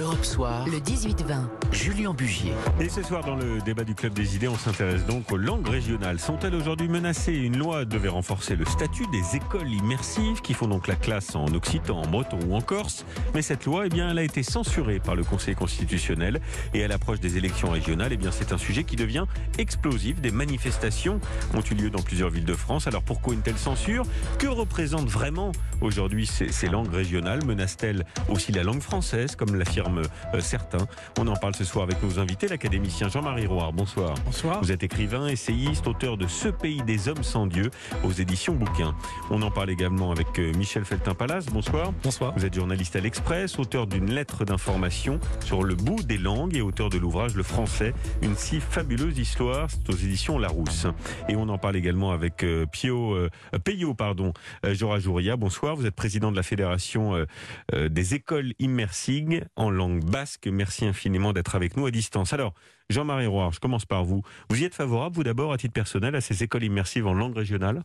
Europe 0.00 0.24
Soir, 0.24 0.66
Le 0.66 0.78
18-20. 0.78 1.72
Julien 1.72 2.14
Bugier. 2.14 2.52
Et 2.80 2.88
ce 2.88 3.02
soir, 3.02 3.22
dans 3.22 3.36
le 3.36 3.60
débat 3.60 3.84
du 3.84 3.94
Club 3.94 4.14
des 4.14 4.34
idées, 4.34 4.48
on 4.48 4.56
s'intéresse 4.56 5.04
donc 5.04 5.30
aux 5.30 5.36
langues 5.36 5.68
régionales. 5.68 6.18
Sont-elles 6.18 6.54
aujourd'hui 6.54 6.88
menacées? 6.88 7.34
Une 7.34 7.58
loi 7.58 7.84
devait 7.84 8.08
renforcer 8.08 8.56
le 8.56 8.64
statut 8.64 9.06
des 9.08 9.36
écoles 9.36 9.68
immersives 9.68 10.40
qui 10.40 10.54
font 10.54 10.68
donc 10.68 10.86
la 10.86 10.94
classe 10.94 11.34
en 11.36 11.46
occitan, 11.48 12.00
en 12.00 12.06
breton 12.06 12.38
ou 12.48 12.54
en 12.54 12.62
corse. 12.62 13.04
Mais 13.34 13.42
cette 13.42 13.66
loi, 13.66 13.86
eh 13.86 13.88
bien, 13.90 14.10
elle 14.10 14.18
a 14.18 14.22
été 14.22 14.42
censurée 14.42 15.00
par 15.00 15.16
le 15.16 15.22
Conseil 15.22 15.54
constitutionnel. 15.54 16.40
Et 16.72 16.82
à 16.82 16.88
l'approche 16.88 17.20
des 17.20 17.36
élections 17.36 17.70
régionales, 17.70 18.12
eh 18.12 18.16
bien, 18.16 18.30
c'est 18.30 18.52
un 18.52 18.58
sujet 18.58 18.84
qui 18.84 18.96
devient 18.96 19.26
explosif. 19.58 20.20
Des 20.20 20.30
manifestations 20.30 21.20
ont 21.52 21.62
eu 21.70 21.74
lieu 21.74 21.90
dans 21.90 22.02
plusieurs 22.02 22.30
villes 22.30 22.46
de 22.46 22.54
France. 22.54 22.86
Alors 22.86 23.02
pourquoi 23.02 23.34
une 23.34 23.42
telle 23.42 23.58
censure? 23.58 24.06
Que 24.38 24.46
représentent 24.46 25.10
vraiment 25.10 25.52
aujourd'hui 25.82 26.26
ces, 26.26 26.50
ces 26.52 26.68
langues 26.68 26.92
régionales? 26.92 27.44
Menacent-elles 27.44 28.06
aussi 28.30 28.50
la 28.52 28.62
langue 28.62 28.80
française, 28.80 29.36
comme 29.36 29.56
l'affirment 29.56 29.89
euh, 29.98 30.40
certains 30.40 30.86
On 31.18 31.26
en 31.26 31.36
parle 31.36 31.54
ce 31.54 31.64
soir 31.64 31.84
avec 31.84 32.02
nos 32.02 32.18
invités, 32.18 32.48
l'académicien 32.48 33.08
Jean-Marie 33.08 33.46
Roire. 33.46 33.72
Bonsoir. 33.72 34.14
Bonsoir. 34.24 34.60
Vous 34.60 34.72
êtes 34.72 34.82
écrivain, 34.82 35.26
essayiste, 35.26 35.86
auteur 35.86 36.16
de 36.16 36.26
Ce 36.26 36.48
pays 36.48 36.82
des 36.82 37.08
hommes 37.08 37.22
sans 37.22 37.46
Dieu 37.46 37.70
aux 38.04 38.12
éditions 38.12 38.54
Bouquins. 38.54 38.94
On 39.30 39.42
en 39.42 39.50
parle 39.50 39.70
également 39.70 40.10
avec 40.10 40.38
euh, 40.38 40.52
Michel 40.56 40.84
Feltin-Palas. 40.84 41.46
Bonsoir. 41.52 41.92
Bonsoir. 42.02 42.32
Vous 42.36 42.44
êtes 42.44 42.54
journaliste 42.54 42.96
à 42.96 43.00
l'Express, 43.00 43.58
auteur 43.58 43.86
d'une 43.86 44.10
lettre 44.10 44.44
d'information 44.44 45.20
sur 45.44 45.62
le 45.62 45.74
bout 45.74 46.02
des 46.02 46.18
langues 46.18 46.56
et 46.56 46.62
auteur 46.62 46.90
de 46.90 46.98
l'ouvrage 46.98 47.34
Le 47.34 47.42
français, 47.42 47.94
une 48.22 48.36
si 48.36 48.60
fabuleuse 48.60 49.18
histoire. 49.18 49.68
C'est 49.70 49.88
aux 49.88 49.96
éditions 49.96 50.38
Larousse. 50.38 50.86
Et 51.28 51.36
on 51.36 51.48
en 51.48 51.58
parle 51.58 51.76
également 51.76 52.12
avec 52.12 52.44
euh, 52.44 52.66
Pio, 52.66 53.14
euh, 53.14 53.30
Peyo, 53.64 53.94
pardon, 53.94 54.32
Jora 54.64 54.98
Jouria. 54.98 55.36
Bonsoir. 55.36 55.76
Vous 55.76 55.86
êtes 55.86 55.94
président 55.94 56.30
de 56.30 56.36
la 56.36 56.42
Fédération 56.42 57.14
euh, 57.14 57.26
euh, 57.74 57.88
des 57.88 58.14
écoles 58.14 58.52
immersives 58.58 59.20
en 59.56 59.69
langue 59.70 60.04
basque. 60.04 60.46
Merci 60.46 60.84
infiniment 60.86 61.32
d'être 61.32 61.54
avec 61.54 61.76
nous 61.76 61.86
à 61.86 61.90
distance. 61.90 62.32
Alors, 62.32 62.54
Jean-Marie 62.88 63.26
Roire, 63.26 63.52
je 63.52 63.60
commence 63.60 63.86
par 63.86 64.04
vous. 64.04 64.22
Vous 64.48 64.60
y 64.60 64.64
êtes 64.64 64.74
favorable, 64.74 65.16
vous 65.16 65.24
d'abord, 65.24 65.52
à 65.52 65.58
titre 65.58 65.72
personnel, 65.72 66.14
à 66.14 66.20
ces 66.20 66.42
écoles 66.42 66.64
immersives 66.64 67.06
en 67.06 67.14
langue 67.14 67.36
régionale? 67.36 67.82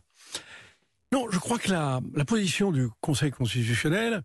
Non, 1.12 1.26
je 1.30 1.38
crois 1.38 1.58
que 1.58 1.70
la, 1.70 2.00
position 2.26 2.72
du 2.72 2.88
Conseil 3.00 3.30
constitutionnel 3.30 4.22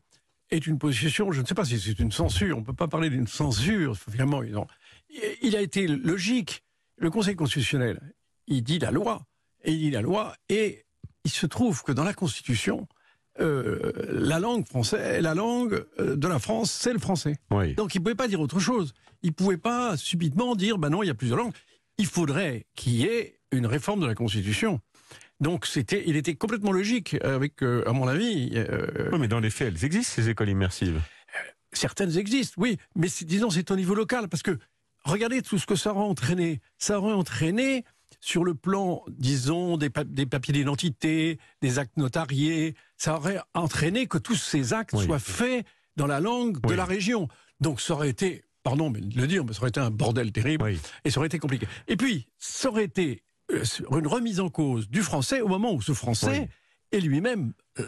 est 0.50 0.68
une 0.68 0.80
position, 0.80 1.32
je 1.32 1.42
ne 1.42 1.46
sais 1.46 1.54
pas 1.54 1.64
si 1.64 1.80
c'est 1.80 2.00
une 2.00 2.12
censure, 2.12 2.58
on 2.58 2.62
ne 2.62 2.66
peut 2.66 2.74
pas 2.74 2.88
parler 2.88 3.10
d'une 3.10 3.28
censure, 3.28 3.96
finalement. 3.98 4.42
Il 5.42 5.56
a 5.56 5.62
été 5.62 5.88
logique. 5.88 6.64
Le 6.98 7.10
Conseil 7.10 7.36
constitutionnel, 7.36 8.00
il 8.48 8.64
dit 8.64 8.80
la 8.80 8.92
loi, 8.92 9.22
et 9.64 9.72
il 9.72 9.80
dit 9.80 9.92
la 9.92 10.02
loi, 10.02 10.36
et 10.50 10.86
il 11.24 11.32
se 11.32 11.46
trouve 11.46 11.84
que 11.84 11.92
dans 11.92 12.04
la 12.04 12.14
Constitution, 12.14 12.88
euh, 13.42 13.92
la 14.12 14.40
langue 14.40 14.68
française, 14.68 15.22
la 15.22 15.34
langue 15.34 15.84
euh, 16.00 16.16
de 16.16 16.28
la 16.28 16.40
France, 16.40 16.72
c'est 16.72 16.94
le 16.94 17.00
français. 17.00 17.38
Oui. 17.52 17.74
Donc 17.76 17.96
il 17.96 18.00
ne 18.00 18.04
pouvait 18.04 18.16
pas 18.16 18.28
dire 18.28 18.40
autre 18.42 18.60
chose. 18.60 18.94
Il 19.24 19.30
ne 19.30 19.34
pouvait 19.36 19.58
pas 19.58 19.98
subitement 19.98 20.56
dire, 20.56 20.78
ben 20.78 20.90
non, 20.90 21.04
il 21.04 21.08
y 21.08 21.10
a 21.10 21.14
plusieurs 21.16 21.38
langues. 21.38 21.54
Il 21.98 22.06
faudrait 22.08 22.66
qu'il 22.76 22.94
y 22.94 23.04
ait 23.06 23.40
une 23.52 23.66
réforme 23.66 24.00
de 24.02 24.06
la 24.08 24.16
Constitution. 24.16 24.80
Donc 25.40 25.66
c'était, 25.66 26.04
il 26.08 26.16
était 26.16 26.36
complètement 26.36 26.72
logique 26.72 27.16
avec, 27.24 27.64
euh, 27.64 27.84
à 27.88 27.94
mon 27.94 28.08
avis, 28.08 28.52
euh, 28.56 29.10
Oui, 29.12 29.20
mais 29.20 29.28
dans 29.28 29.40
les 29.40 29.50
faits, 29.50 29.74
elles 29.76 29.86
existent, 29.86 30.14
ces 30.16 30.30
écoles 30.30 30.50
immersives. 30.50 31.02
certaines 31.74 32.18
existent, 32.18 32.56
oui, 32.58 32.78
mais 32.96 33.08
disons 33.24 33.50
c'est 33.50 33.72
au 33.72 33.76
niveau 33.76 33.96
local 33.96 34.28
parce 34.30 34.44
que 34.44 34.58
regardez 35.04 35.42
tout 35.42 35.58
ce 35.58 35.66
que 35.66 35.76
ça 35.76 35.92
aurait 35.94 36.04
entraîné. 36.04 36.60
Ça 36.78 37.00
aurait 37.00 37.14
entraîné 37.14 37.86
sur 38.20 38.44
le 38.44 38.54
plan, 38.54 39.04
disons, 39.08 39.78
des, 39.78 39.90
pa- 39.90 40.04
des 40.04 40.26
papiers 40.28 40.54
d'identité, 40.54 41.40
des 41.62 41.80
actes 41.80 41.98
notariés. 41.98 42.76
Ça 43.02 43.16
aurait 43.16 43.42
entraîné 43.56 44.06
que 44.06 44.20
tous 44.20 44.36
ces 44.36 44.74
actes 44.74 44.94
Oui. 44.94 45.06
soient 45.06 45.18
faits 45.18 45.66
dans 45.96 46.06
la 46.06 46.20
langue 46.20 46.62
de 46.62 46.76
la 46.76 46.86
région. 46.86 47.30
Donc 47.60 47.82
ça 47.82 47.96
aurait 47.96 48.10
été, 48.10 48.44
pardon 48.62 48.92
mais 48.92 49.02
de 49.02 49.20
le 49.20 49.26
dire, 49.26 49.44
mais 49.44 49.54
ça 49.54 49.62
aurait 49.62 49.70
été 49.70 49.80
un 49.80 49.90
bordel 49.90 50.32
terrible. 50.32 50.64
Oui. 50.64 50.80
Et 51.04 51.10
ça 51.10 51.20
aurait 51.20 51.26
été 51.26 51.40
compliqué. 51.40 51.68
Et 51.88 51.98
puis, 51.98 52.28
ça 52.38 52.70
aurait 52.70 52.84
été 52.84 53.24
euh, 53.52 53.64
une 53.90 54.06
remise 54.06 54.40
en 54.40 54.50
cause 54.50 54.88
du 54.88 55.02
français 55.02 55.42
au 55.42 55.48
moment 55.48 55.74
où 55.74 55.82
ce 55.82 55.94
français 55.94 56.48
est 56.92 57.00
lui-même 57.00 57.54
euh, 57.80 57.88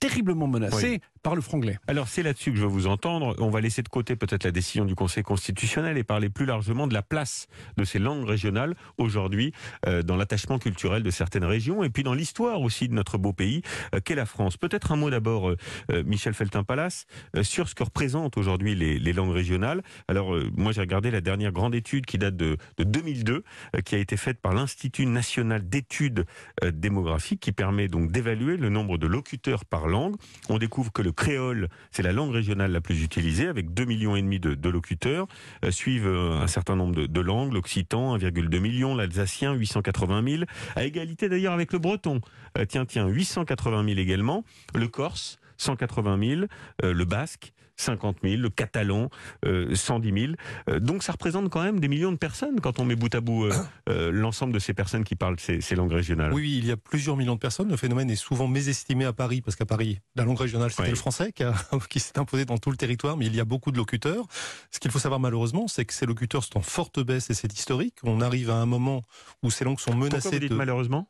terriblement 0.00 0.46
menacé. 0.46 1.02
Par 1.24 1.34
le 1.34 1.40
franglais. 1.40 1.78
Alors 1.88 2.06
c'est 2.06 2.22
là-dessus 2.22 2.52
que 2.52 2.58
je 2.58 2.62
veux 2.62 2.68
vous 2.68 2.86
entendre. 2.86 3.34
On 3.38 3.48
va 3.48 3.62
laisser 3.62 3.82
de 3.82 3.88
côté 3.88 4.14
peut-être 4.14 4.44
la 4.44 4.50
décision 4.50 4.84
du 4.84 4.94
Conseil 4.94 5.22
constitutionnel 5.22 5.96
et 5.96 6.04
parler 6.04 6.28
plus 6.28 6.44
largement 6.44 6.86
de 6.86 6.92
la 6.92 7.02
place 7.02 7.48
de 7.78 7.84
ces 7.84 7.98
langues 7.98 8.28
régionales 8.28 8.76
aujourd'hui 8.98 9.52
euh, 9.86 10.02
dans 10.02 10.16
l'attachement 10.16 10.58
culturel 10.58 11.02
de 11.02 11.10
certaines 11.10 11.46
régions 11.46 11.82
et 11.82 11.88
puis 11.88 12.02
dans 12.02 12.12
l'histoire 12.12 12.60
aussi 12.60 12.88
de 12.88 12.94
notre 12.94 13.16
beau 13.16 13.32
pays 13.32 13.62
euh, 13.94 14.00
qu'est 14.04 14.14
la 14.14 14.26
France. 14.26 14.58
Peut-être 14.58 14.92
un 14.92 14.96
mot 14.96 15.08
d'abord, 15.08 15.48
euh, 15.48 15.56
Michel 16.04 16.34
Feltin-Palas, 16.34 17.06
sur 17.42 17.70
ce 17.70 17.74
que 17.74 17.82
représentent 17.82 18.36
aujourd'hui 18.36 18.74
les, 18.74 19.12
langues 19.14 19.32
régionales. 19.32 19.82
Alors 20.08 20.36
moi 20.56 20.72
j'ai 20.72 20.82
regardé 20.82 21.10
la 21.10 21.22
dernière 21.22 21.52
grande 21.52 21.74
étude 21.74 22.04
qui 22.04 22.18
date 22.18 22.36
de, 22.36 22.58
de 22.76 22.84
2002, 22.84 23.44
euh, 23.76 23.80
qui 23.80 23.94
a 23.94 23.98
été 23.98 24.18
faite 24.18 24.42
par 24.42 24.52
l'Institut 24.52 25.06
national 25.06 25.66
d'études 25.66 26.26
démographiques, 26.62 27.40
qui 27.40 27.52
permet 27.52 27.88
donc 27.88 28.12
d'évaluer 28.12 28.58
le 28.58 28.68
nombre 28.68 28.98
de 28.98 29.06
locuteurs 29.06 29.64
par 29.64 29.86
langue. 29.86 30.16
On 30.50 30.58
découvre 30.58 30.92
que 30.92 31.00
le 31.00 31.13
créole, 31.14 31.68
c'est 31.90 32.02
la 32.02 32.12
langue 32.12 32.32
régionale 32.32 32.72
la 32.72 32.80
plus 32.80 33.02
utilisée, 33.02 33.48
avec 33.48 33.70
2,5 33.70 33.86
millions 33.86 34.16
et 34.16 34.22
de, 34.22 34.68
locuteurs. 34.68 35.26
Euh, 35.64 35.70
suivent 35.70 36.06
euh, 36.06 36.40
un 36.40 36.46
certain 36.46 36.76
nombre 36.76 36.94
de, 36.94 37.06
de 37.06 37.20
langues, 37.20 37.52
l'occitan, 37.52 38.16
1,2 38.16 38.58
million, 38.58 38.94
l'alsacien, 38.94 39.54
880 39.54 40.22
000, 40.28 40.42
à 40.76 40.84
égalité 40.84 41.28
d'ailleurs 41.28 41.52
avec 41.52 41.72
le 41.72 41.78
breton. 41.78 42.20
Euh, 42.58 42.64
tiens, 42.66 42.84
tiens, 42.84 43.06
880 43.08 43.84
000 43.84 43.98
également. 43.98 44.44
Le 44.74 44.88
corse, 44.88 45.38
180 45.58 46.18
000. 46.36 46.40
Euh, 46.82 46.92
le 46.92 47.04
basque, 47.04 47.52
50 47.76 48.18
000. 48.22 48.36
Le 48.40 48.50
catalan, 48.50 49.08
euh, 49.44 49.74
110 49.74 50.12
000. 50.26 50.32
Euh, 50.68 50.78
donc 50.78 51.02
ça 51.02 51.10
représente 51.12 51.48
quand 51.50 51.62
même 51.62 51.80
des 51.80 51.88
millions 51.88 52.12
de 52.12 52.16
personnes 52.16 52.60
quand 52.60 52.78
on 52.78 52.84
met 52.84 52.94
bout 52.94 53.12
à 53.14 53.20
bout 53.20 53.46
euh, 53.46 53.52
euh, 53.88 54.10
l'ensemble 54.12 54.52
de 54.52 54.60
ces 54.60 54.74
personnes 54.74 55.02
qui 55.02 55.16
parlent 55.16 55.40
ces, 55.40 55.60
ces 55.60 55.74
langues 55.74 55.90
régionales. 55.92 56.32
Oui, 56.32 56.42
oui, 56.42 56.58
il 56.58 56.66
y 56.66 56.70
a 56.70 56.76
plusieurs 56.76 57.16
millions 57.16 57.34
de 57.34 57.40
personnes. 57.40 57.68
Le 57.68 57.76
phénomène 57.76 58.08
est 58.10 58.16
souvent 58.16 58.46
mésestimé 58.46 59.04
à 59.04 59.12
Paris, 59.12 59.40
parce 59.40 59.56
qu'à 59.56 59.66
Paris, 59.66 59.98
la 60.14 60.24
langue 60.24 60.38
régionale, 60.38 60.70
c'était 60.70 60.84
Oui. 60.84 60.90
le 60.90 60.94
français 60.94 61.32
qui, 61.32 61.42
a- 61.42 61.54
qui 61.90 61.98
s'est 61.98 62.18
imposé 62.18 62.44
dans 62.44 62.58
tout 62.58 62.70
le 62.70 62.76
territoire, 62.76 63.16
mais 63.16 63.26
il 63.26 63.34
y 63.34 63.40
a 63.40 63.44
beaucoup 63.44 63.72
de 63.72 63.76
locuteurs. 63.76 64.24
Ce 64.70 64.78
qu'il 64.78 64.92
faut 64.92 65.00
savoir 65.00 65.18
malheureusement, 65.18 65.66
c'est 65.66 65.84
que 65.84 65.94
ces 65.94 66.06
locuteurs 66.06 66.44
sont 66.44 66.58
en 66.58 66.62
forte 66.62 67.00
baisse 67.00 67.28
et 67.30 67.34
c'est 67.34 67.52
historique. 67.52 67.96
On 68.04 68.20
arrive 68.20 68.50
à 68.50 68.56
un 68.56 68.66
moment 68.66 69.02
où 69.42 69.50
ces 69.50 69.64
langues 69.64 69.80
sont 69.80 69.90
Pourquoi 69.90 70.10
menacées 70.10 70.30
vous 70.30 70.38
dites 70.38 70.50
de... 70.50 70.54
malheureusement? 70.54 71.08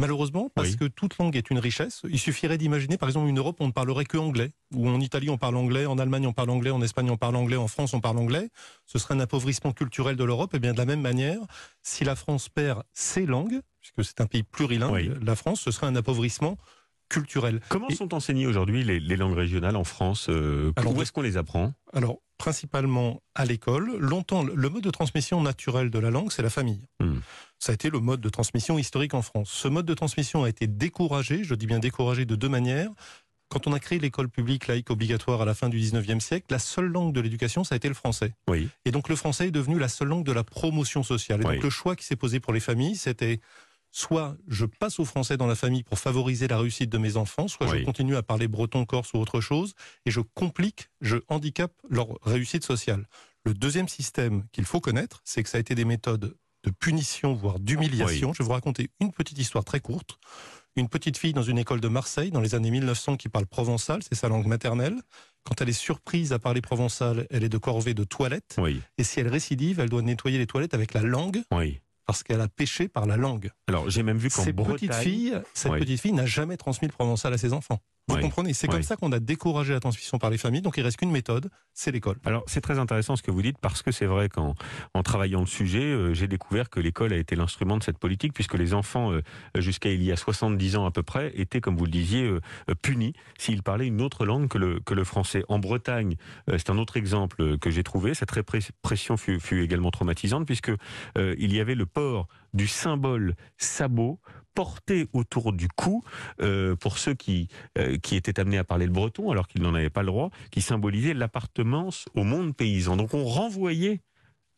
Malheureusement, 0.00 0.50
parce 0.54 0.70
Oui. 0.70 0.76
que 0.76 0.84
toute 0.86 1.18
langue 1.18 1.36
est 1.36 1.50
une 1.50 1.58
richesse. 1.58 2.02
Il 2.08 2.18
suffirait 2.18 2.58
d'imaginer, 2.58 2.96
par 2.96 3.08
exemple, 3.08 3.28
une 3.28 3.38
Europe 3.38 3.56
où 3.60 3.64
on 3.64 3.68
ne 3.68 3.72
parlerait 3.72 4.04
que 4.06 4.16
anglais, 4.16 4.52
où 4.74 4.88
en 4.88 4.98
Italie 5.00 5.28
on 5.30 5.36
parle 5.38 5.56
anglais, 5.56 5.86
en 5.86 5.98
Allemagne 5.98 6.26
on 6.26 6.32
parle 6.32 6.50
anglais, 6.50 6.70
en 6.70 6.80
Espagne 6.82 7.10
on 7.10 7.16
parle 7.16 7.36
anglais, 7.36 7.56
en 7.56 7.68
France 7.68 7.92
on 7.94 8.00
parle 8.00 8.18
anglais. 8.18 8.48
Ce 8.86 8.98
serait 8.98 9.14
un 9.14 9.20
appauvrissement 9.20 9.72
culturel 9.72 10.16
de 10.16 10.24
l'Europe. 10.24 10.54
Et 10.54 10.58
bien 10.58 10.72
de 10.72 10.78
la 10.78 10.86
même 10.86 11.00
manière, 11.02 11.38
si 11.82 12.04
la 12.04 12.16
France 12.16 12.48
perd 12.48 12.82
ses 12.92 13.26
langues, 13.26 13.60
puisque 13.80 14.04
c'est 14.04 14.20
un 14.20 14.26
pays 14.26 14.42
plurilingue, 14.42 14.92
Oui. 14.92 15.10
la 15.22 15.36
France, 15.36 15.60
ce 15.60 15.70
serait 15.70 15.86
un 15.86 15.96
appauvrissement 15.96 16.56
Comment 17.68 17.88
Et- 17.88 17.94
sont 17.94 18.14
enseignées 18.14 18.46
aujourd'hui 18.46 18.84
les, 18.84 19.00
les 19.00 19.16
langues 19.16 19.36
régionales 19.36 19.76
en 19.76 19.84
France 19.84 20.28
euh, 20.30 20.72
Alors, 20.76 20.96
Où 20.96 21.02
est-ce 21.02 21.12
qu'on 21.12 21.22
les 21.22 21.36
apprend 21.36 21.72
Alors, 21.92 22.18
principalement 22.38 23.20
à 23.34 23.44
l'école. 23.44 23.96
Longtemps, 23.98 24.42
le 24.42 24.68
mode 24.68 24.82
de 24.82 24.90
transmission 24.90 25.42
naturel 25.42 25.90
de 25.90 25.98
la 25.98 26.10
langue, 26.10 26.32
c'est 26.32 26.42
la 26.42 26.50
famille. 26.50 26.86
Hmm. 27.00 27.18
Ça 27.58 27.72
a 27.72 27.74
été 27.74 27.90
le 27.90 28.00
mode 28.00 28.20
de 28.20 28.28
transmission 28.28 28.78
historique 28.78 29.12
en 29.14 29.22
France. 29.22 29.50
Ce 29.50 29.68
mode 29.68 29.86
de 29.86 29.94
transmission 29.94 30.44
a 30.44 30.48
été 30.48 30.66
découragé, 30.66 31.44
je 31.44 31.54
dis 31.54 31.66
bien 31.66 31.78
découragé 31.80 32.24
de 32.24 32.34
deux 32.36 32.48
manières. 32.48 32.90
Quand 33.50 33.66
on 33.66 33.72
a 33.72 33.80
créé 33.80 33.98
l'école 33.98 34.28
publique 34.28 34.68
laïque 34.68 34.90
obligatoire 34.90 35.42
à 35.42 35.44
la 35.44 35.54
fin 35.54 35.68
du 35.68 35.78
19e 35.80 36.20
siècle, 36.20 36.46
la 36.50 36.60
seule 36.60 36.86
langue 36.86 37.12
de 37.12 37.20
l'éducation, 37.20 37.64
ça 37.64 37.74
a 37.74 37.76
été 37.76 37.88
le 37.88 37.94
français. 37.94 38.32
Oui. 38.48 38.68
Et 38.84 38.92
donc 38.92 39.08
le 39.08 39.16
français 39.16 39.48
est 39.48 39.50
devenu 39.50 39.78
la 39.78 39.88
seule 39.88 40.08
langue 40.08 40.24
de 40.24 40.30
la 40.32 40.44
promotion 40.44 41.02
sociale. 41.02 41.42
Et 41.42 41.46
Oui. 41.46 41.54
donc 41.56 41.64
le 41.64 41.70
choix 41.70 41.96
qui 41.96 42.04
s'est 42.04 42.14
posé 42.16 42.38
pour 42.38 42.52
les 42.52 42.60
familles, 42.60 42.94
c'était 42.94 43.40
soit 43.90 44.36
je 44.48 44.64
passe 44.66 44.98
au 45.00 45.04
français 45.04 45.36
dans 45.36 45.46
la 45.46 45.54
famille 45.54 45.82
pour 45.82 45.98
favoriser 45.98 46.48
la 46.48 46.58
réussite 46.58 46.90
de 46.90 46.98
mes 46.98 47.16
enfants, 47.16 47.48
soit 47.48 47.68
Oui. 47.70 47.80
je 47.80 47.84
continue 47.84 48.16
à 48.16 48.22
parler 48.22 48.48
breton, 48.48 48.84
corse 48.84 49.12
ou 49.14 49.18
autre 49.18 49.40
chose, 49.40 49.74
et 50.06 50.10
je 50.10 50.20
complique, 50.20 50.88
je 51.00 51.16
handicape 51.28 51.72
leur 51.88 52.08
réussite 52.22 52.64
sociale. 52.64 53.06
Le 53.44 53.54
deuxième 53.54 53.88
système 53.88 54.44
qu'il 54.52 54.64
faut 54.64 54.80
connaître, 54.80 55.20
c'est 55.24 55.42
que 55.42 55.48
ça 55.48 55.56
a 55.58 55.60
été 55.60 55.74
des 55.74 55.84
méthodes 55.84 56.36
de 56.62 56.70
punition, 56.70 57.32
voire 57.34 57.58
d'humiliation. 57.58 58.32
Je 58.34 58.38
vais 58.42 58.44
vous 58.46 58.52
raconter 58.52 58.90
une 59.00 59.12
petite 59.12 59.38
histoire 59.38 59.64
très 59.64 59.80
courte. 59.80 60.18
Une 60.76 60.88
petite 60.88 61.16
fille 61.16 61.32
dans 61.32 61.42
une 61.42 61.58
école 61.58 61.80
de 61.80 61.88
Marseille 61.88 62.30
dans 62.30 62.40
les 62.40 62.54
années 62.54 62.70
1900 62.70 63.16
qui 63.16 63.28
parle 63.28 63.46
provençal, 63.46 64.02
c'est 64.02 64.14
sa 64.14 64.28
langue 64.28 64.46
maternelle. 64.46 65.00
Quand 65.42 65.60
elle 65.60 65.70
est 65.70 65.72
surprise 65.72 66.32
à 66.34 66.38
parler 66.38 66.60
provençal, 66.60 67.26
elle 67.30 67.42
est 67.44 67.48
de 67.48 67.56
corvée 67.58 67.94
de 67.94 68.04
toilette. 68.04 68.56
Oui, 68.58 68.80
Et 68.98 69.04
si 69.04 69.20
elle 69.20 69.28
récidive, 69.28 69.80
elle 69.80 69.88
doit 69.88 70.02
nettoyer 70.02 70.36
les 70.38 70.46
toilettes 70.46 70.74
avec 70.74 70.92
la 70.92 71.00
langue 71.02 71.42
oui. 71.50 71.80
Parce 72.10 72.24
qu'elle 72.24 72.40
a 72.40 72.48
péché 72.48 72.88
par 72.88 73.06
la 73.06 73.16
langue. 73.16 73.50
Alors 73.68 73.88
j'ai 73.88 74.02
même 74.02 74.18
vu 74.18 74.30
qu'en 74.30 74.42
Cette 74.42 74.56
Bretagne... 74.56 74.88
petite 74.88 74.94
fille, 74.94 75.40
cette 75.54 75.70
Oui. 75.70 75.78
petite 75.78 76.00
fille 76.00 76.12
n'a 76.12 76.26
jamais 76.26 76.56
transmis 76.56 76.88
le 76.88 76.92
provençal 76.92 77.32
à 77.32 77.38
ses 77.38 77.52
enfants. 77.52 77.78
Vous 78.16 78.20
comprenez 78.20 78.52
C'est 78.52 78.68
comme 78.68 78.82
ça 78.82 78.96
qu'on 78.96 79.12
a 79.12 79.20
découragé 79.20 79.72
la 79.72 79.80
transmission 79.80 80.18
par 80.18 80.30
les 80.30 80.38
familles. 80.38 80.62
Donc 80.62 80.76
il 80.76 80.82
reste 80.82 80.98
qu'une 80.98 81.10
méthode, 81.10 81.50
c'est 81.74 81.92
l'école. 81.92 82.16
Alors 82.24 82.42
c'est 82.46 82.60
très 82.60 82.78
intéressant 82.78 83.16
ce 83.16 83.22
que 83.22 83.30
vous 83.30 83.42
dites 83.42 83.58
parce 83.58 83.82
que 83.82 83.92
c'est 83.92 84.06
vrai 84.06 84.28
qu'en 84.28 84.54
en 84.94 85.02
travaillant 85.02 85.40
le 85.40 85.46
sujet, 85.46 85.82
euh, 85.82 86.14
j'ai 86.14 86.28
découvert 86.28 86.70
que 86.70 86.80
l'école 86.80 87.12
a 87.12 87.16
été 87.16 87.36
l'instrument 87.36 87.76
de 87.76 87.82
cette 87.82 87.98
politique 87.98 88.32
puisque 88.32 88.54
les 88.54 88.74
enfants 88.74 89.12
euh, 89.12 89.22
jusqu'à 89.56 89.90
il 89.90 90.02
y 90.02 90.12
a 90.12 90.16
70 90.16 90.76
ans 90.76 90.86
à 90.86 90.90
peu 90.90 91.02
près 91.02 91.32
étaient, 91.34 91.60
comme 91.60 91.76
vous 91.76 91.84
le 91.84 91.90
disiez, 91.90 92.24
euh, 92.24 92.40
punis 92.82 93.14
s'ils 93.38 93.62
parlaient 93.62 93.86
une 93.86 94.00
autre 94.00 94.26
langue 94.26 94.48
que 94.48 94.58
le, 94.58 94.80
que 94.80 94.94
le 94.94 95.04
français. 95.04 95.44
En 95.48 95.58
Bretagne, 95.58 96.16
c'est 96.48 96.70
un 96.70 96.78
autre 96.78 96.96
exemple 96.96 97.58
que 97.58 97.70
j'ai 97.70 97.82
trouvé. 97.82 98.14
Cette 98.14 98.30
répression 98.30 99.16
fut, 99.16 99.40
fut 99.40 99.62
également 99.62 99.90
traumatisante 99.90 100.46
puisque 100.46 100.72
il 101.16 101.54
y 101.54 101.60
avait 101.60 101.74
le 101.74 101.86
port 101.86 102.28
du 102.54 102.66
symbole 102.66 103.34
sabot 103.56 104.20
porté 104.54 105.06
autour 105.12 105.52
du 105.52 105.68
cou 105.68 106.02
euh, 106.40 106.76
pour 106.76 106.98
ceux 106.98 107.14
qui, 107.14 107.48
euh, 107.78 107.96
qui 107.98 108.16
étaient 108.16 108.40
amenés 108.40 108.58
à 108.58 108.64
parler 108.64 108.86
le 108.86 108.92
breton 108.92 109.30
alors 109.30 109.46
qu'ils 109.46 109.62
n'en 109.62 109.74
avaient 109.74 109.90
pas 109.90 110.02
le 110.02 110.08
droit, 110.08 110.30
qui 110.50 110.60
symbolisait 110.60 111.14
l'appartenance 111.14 112.06
au 112.14 112.24
monde 112.24 112.56
paysan. 112.56 112.96
Donc 112.96 113.14
on 113.14 113.24
renvoyait 113.24 114.00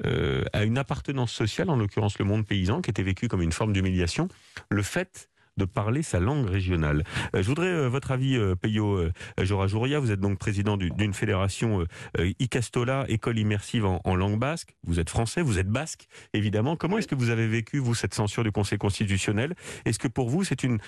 euh, 0.05 0.45
à 0.53 0.65
une 0.65 0.79
appartenance 0.79 1.33
sociale, 1.33 1.71
en 1.71 1.77
l'occurrence 1.77 2.19
le 2.19 2.25
monde 2.25 2.47
paysan, 2.47 2.81
qui 2.81 2.91
était 2.91 3.03
vécu 3.03 3.29
comme 3.29 3.43
une 3.43 3.53
forme 3.53 3.73
d'humiliation, 3.73 4.29
le 4.71 4.83
fait 4.83 5.31
de 5.57 5.65
parler 5.65 6.03
sa 6.03 6.21
langue 6.21 6.47
régionale. 6.47 7.05
Euh, 7.35 7.43
je 7.43 7.49
voudrais 7.49 7.69
euh, 7.69 7.89
votre 7.89 8.11
avis, 8.11 8.37
euh, 8.37 8.55
Peyo 8.55 9.09
Jorajouria. 9.39 9.99
Vous 10.01 10.11
êtes 10.11 10.21
donc 10.21 10.39
président 10.39 10.77
d'une 10.77 11.15
fédération 11.15 11.85
ICASTOLA, 12.19 13.07
école 13.09 13.39
immersive 13.39 13.85
en, 13.85 14.15
langue 14.15 14.39
basque. 14.39 14.75
Vous 14.85 15.01
êtes 15.01 15.11
français, 15.11 15.43
vous 15.43 15.59
êtes 15.59 15.69
basque, 15.69 16.07
évidemment. 16.33 16.77
Comment 16.77 16.99
est-ce 16.99 17.09
que 17.09 17.15
vous 17.15 17.31
avez 17.31 17.47
vécu, 17.47 17.79
vous, 17.79 17.95
cette 17.95 18.15
censure 18.15 18.45
du 18.45 18.53
Conseil 18.53 18.79
constitutionnel? 18.79 19.55
Est-ce 19.85 19.99
que 19.99 20.09
pour 20.09 20.29
vous, 20.29 20.45
c'est 20.45 20.63
une, 20.63 20.79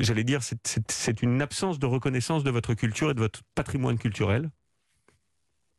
j'allais 0.00 0.24
dire, 0.24 0.40
c'est 0.42 1.22
une 1.22 1.42
absence 1.42 1.78
de 1.78 1.86
reconnaissance 1.86 2.44
de 2.44 2.50
votre 2.50 2.74
culture 2.74 3.10
et 3.10 3.14
de 3.14 3.20
votre 3.20 3.40
patrimoine 3.54 3.98
culturel? 3.98 4.50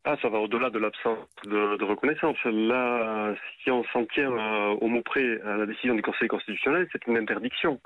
Ah, 0.08 0.16
ça 0.22 0.28
va 0.28 0.38
au-delà 0.38 0.70
de 0.70 0.78
l'absence 0.78 1.18
de, 1.44 1.84
reconnaissance. 1.84 2.36
Là, 2.44 3.34
si 3.62 3.72
on 3.72 3.82
s'en 3.92 4.04
tient 4.04 4.30
euh, 4.30 4.76
au 4.80 4.86
mot 4.86 5.02
près 5.02 5.40
à 5.42 5.56
la 5.56 5.66
décision 5.66 5.96
du 5.96 6.02
Conseil 6.02 6.28
constitutionnel, 6.28 6.86
c'est 6.92 7.04
une 7.08 7.16
interdiction. 7.16 7.80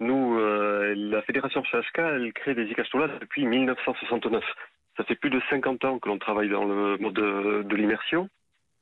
Nous, 0.00 0.36
euh, 0.40 0.92
la 0.96 1.22
Fédération 1.22 1.62
CHK, 1.62 1.98
elle 1.98 2.32
crée 2.32 2.54
des 2.56 2.64
ICASTOLA 2.64 3.18
depuis 3.20 3.46
1969. 3.46 4.42
Ça 4.96 5.04
fait 5.04 5.14
plus 5.14 5.30
de 5.30 5.40
50 5.48 5.84
ans 5.84 5.98
que 6.00 6.08
l'on 6.08 6.18
travaille 6.18 6.48
dans 6.48 6.64
le 6.64 6.96
mode 6.98 7.14
de, 7.14 7.76
l'immersion. 7.76 8.28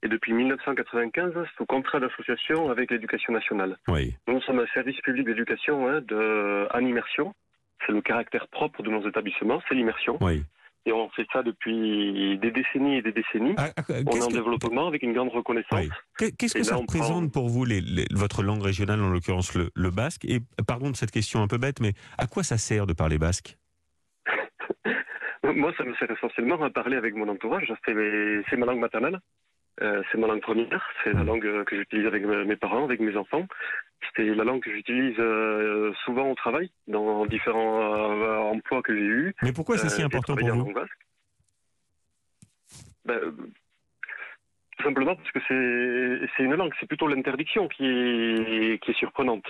Et 0.02 0.08
depuis 0.08 0.32
1995, 0.32 1.34
sous 1.58 1.66
contrat 1.66 2.00
d'association 2.00 2.70
avec 2.70 2.90
l'éducation 2.90 3.34
nationale. 3.34 3.76
Oui. 3.88 4.14
Nous 4.26 4.40
sommes 4.40 4.60
un 4.60 4.66
service 4.68 4.98
public 5.02 5.26
d'éducation 5.26 5.86
hein, 5.86 6.00
de, 6.00 6.66
en 6.72 6.80
immersion. 6.80 7.34
C'est 7.84 7.92
le 7.92 8.00
caractère 8.00 8.48
propre 8.48 8.82
de 8.82 8.88
nos 8.88 9.06
établissements, 9.06 9.60
c'est 9.68 9.74
l'immersion. 9.74 10.16
Oui. 10.22 10.44
Et 10.86 10.92
on 10.92 11.08
fait 11.10 11.26
ça 11.32 11.42
depuis 11.42 12.38
des 12.38 12.50
décennies 12.50 12.96
et 12.96 13.02
des 13.02 13.12
décennies. 13.12 13.54
Ah, 13.56 13.70
ah, 13.76 13.82
on 14.06 14.16
est 14.16 14.22
en 14.22 14.28
développement 14.28 14.86
avec 14.86 15.02
une 15.02 15.14
grande 15.14 15.30
reconnaissance. 15.30 15.86
Qu'est-ce 16.18 16.54
que 16.54 16.62
ça 16.62 16.76
représente 16.76 17.32
pour 17.32 17.48
vous, 17.48 17.64
les, 17.64 17.80
votre 18.12 18.42
langue 18.42 18.62
régionale, 18.62 19.00
en 19.02 19.08
l'occurrence 19.08 19.54
le, 19.54 19.70
le, 19.74 19.90
basque 19.90 20.24
Et 20.26 20.40
pardon 20.66 20.90
de 20.90 20.96
cette 20.96 21.10
question 21.10 21.42
un 21.42 21.48
peu 21.48 21.56
bête, 21.56 21.80
mais 21.80 21.92
à 22.18 22.26
quoi 22.26 22.42
ça 22.42 22.58
sert 22.58 22.86
de 22.86 22.92
parler 22.92 23.18
basque? 23.18 23.56
Moi, 25.42 25.72
ça 25.78 25.84
me 25.84 25.94
sert 25.94 26.10
essentiellement 26.10 26.62
à 26.62 26.70
parler 26.70 26.96
avec 26.96 27.14
mon 27.14 27.28
entourage. 27.28 27.72
C'est 27.86 28.56
ma 28.56 28.66
langue 28.66 28.80
maternelle. 28.80 29.20
Euh, 29.82 30.02
c'est 30.10 30.18
ma 30.18 30.28
langue 30.28 30.40
première, 30.40 30.88
c'est 31.02 31.12
la 31.12 31.24
langue 31.24 31.64
que 31.64 31.76
j'utilise 31.76 32.06
avec 32.06 32.24
mes 32.24 32.56
parents, 32.56 32.84
avec 32.84 33.00
mes 33.00 33.16
enfants. 33.16 33.46
C'est 34.14 34.24
la 34.24 34.44
langue 34.44 34.62
que 34.62 34.70
j'utilise 34.70 35.16
euh, 35.18 35.92
souvent 36.04 36.30
au 36.30 36.34
travail, 36.34 36.70
dans 36.86 37.26
différents 37.26 37.80
euh, 37.80 38.38
emplois 38.38 38.82
que 38.82 38.94
j'ai 38.94 39.04
eus. 39.04 39.34
Mais 39.42 39.52
pourquoi 39.52 39.78
c'est 39.78 39.88
si 39.88 40.02
important 40.02 40.36
pour 40.36 40.48
vous 40.48 40.74
ben, 43.04 43.20
Tout 44.76 44.84
simplement 44.84 45.16
parce 45.16 45.32
que 45.32 45.40
c'est 46.36 46.42
une 46.42 46.54
langue, 46.54 46.72
c'est 46.78 46.86
plutôt 46.86 47.08
l'interdiction 47.08 47.66
qui 47.66 47.84
est, 47.86 48.82
qui 48.82 48.90
est 48.92 48.98
surprenante. 48.98 49.46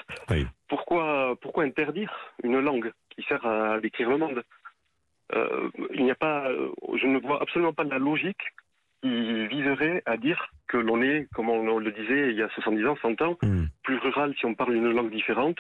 Pourquoi, 0.69 1.37
pourquoi 1.43 1.65
interdire 1.65 2.33
une 2.43 2.61
langue 2.61 2.93
qui 3.11 3.23
sert 3.25 3.45
à 3.45 3.79
décrire 3.81 4.09
le 4.09 4.19
monde? 4.19 4.43
Il 5.95 6.05
n'y 6.05 6.11
a 6.11 6.15
pas, 6.15 6.49
je 6.49 7.07
ne 7.07 7.19
vois 7.19 7.43
absolument 7.43 7.73
pas 7.73 7.85
de 7.85 7.91
la 7.91 7.99
logique 7.99 8.41
il 9.05 9.49
viserait 9.49 10.03
à 10.07 10.17
dire 10.17 10.51
que 10.67 10.79
l'on 10.79 11.03
est, 11.03 11.29
comme 11.35 11.51
on 11.51 11.79
le 11.79 11.93
disait 11.93 12.31
il 12.31 12.37
y 12.37 12.43
a 12.43 12.49
70 12.49 12.87
ans, 12.87 12.97
100 13.03 13.23
ans, 13.23 13.37
hmm. 13.43 13.67
plus 13.83 13.99
rural 13.99 14.35
si 14.39 14.47
on 14.47 14.55
parle 14.55 14.75
une 14.75 14.91
langue 14.91 15.11
différente, 15.11 15.59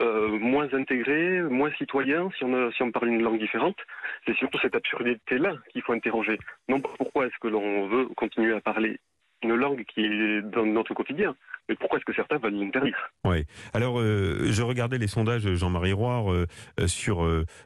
euh, 0.00 0.38
moins 0.38 0.72
intégré, 0.72 1.42
moins 1.42 1.70
citoyen 1.72 2.30
si 2.38 2.44
on, 2.44 2.70
si 2.70 2.82
on 2.82 2.92
parle 2.92 3.08
une 3.08 3.22
langue 3.22 3.40
différente. 3.40 3.76
C'est 4.24 4.36
surtout 4.36 4.58
cette 4.62 4.76
absurdité-là 4.76 5.54
qu'il 5.72 5.82
faut 5.82 5.92
interroger. 5.92 6.38
Non 6.68 6.80
pas 6.80 6.90
pourquoi 6.96 7.26
est-ce 7.26 7.38
que 7.40 7.48
l'on 7.48 7.88
veut 7.88 8.06
continuer 8.16 8.54
à 8.54 8.60
parler 8.60 9.00
une 9.42 9.54
langue 9.54 9.84
qui 9.92 10.00
est 10.00 10.42
dans 10.42 10.64
notre 10.64 10.94
quotidien, 10.94 11.36
mais 11.68 11.74
pourquoi 11.74 11.98
est-ce 11.98 12.06
que 12.06 12.14
certains 12.14 12.38
veulent 12.38 12.54
l'interdire? 12.54 13.10
Oui. 13.24 13.44
Alors, 13.74 14.00
euh, 14.00 14.46
je 14.50 14.62
regardais 14.62 14.96
les 14.96 15.08
sondages 15.08 15.52
Jean-Marie 15.54 15.92
Roire 15.92 16.32
euh, 16.32 16.46
sur 16.86 17.22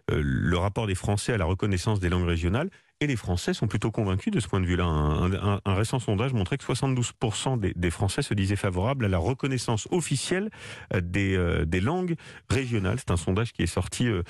le 0.09 0.57
rapport 0.57 0.87
des 0.87 0.97
Français 0.97 1.33
à 1.35 1.37
la 1.37 1.45
reconnaissance 1.45 2.01
des 2.01 2.09
langues 2.09 2.27
régionales. 2.27 2.71
Et 3.03 3.07
les 3.07 3.17
Français 3.17 3.55
sont 3.55 3.67
plutôt 3.67 3.91
convaincus 3.91 4.31
de 4.31 4.41
ce 4.41 4.49
point 4.49 4.61
de 4.61 4.67
vue-là. 4.67 4.85
Un, 4.85 5.75
récent 5.75 5.99
sondage 5.99 6.35
montrait 6.35 6.59
que 6.59 6.65
72% 6.65 7.59
des, 7.75 7.91
Français 7.91 8.21
se 8.21 8.35
disaient 8.35 8.57
favorables 8.57 9.07
à 9.07 9.09
la 9.09 9.17
reconnaissance 9.17 9.89
officielle 9.91 10.51
euh, 10.93 11.01
des, 11.01 11.35
euh, 11.35 11.65
des 11.65 11.81
langues 11.81 12.17
régionales. 12.51 12.99
C'est 12.99 13.11
un 13.11 13.17
sondage 13.17 13.55
qui 13.55 13.63
est 13.63 13.67
sorti 13.67 14.07
euh, 14.07 14.23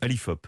à 0.00 0.08
l'IFOP. 0.08 0.46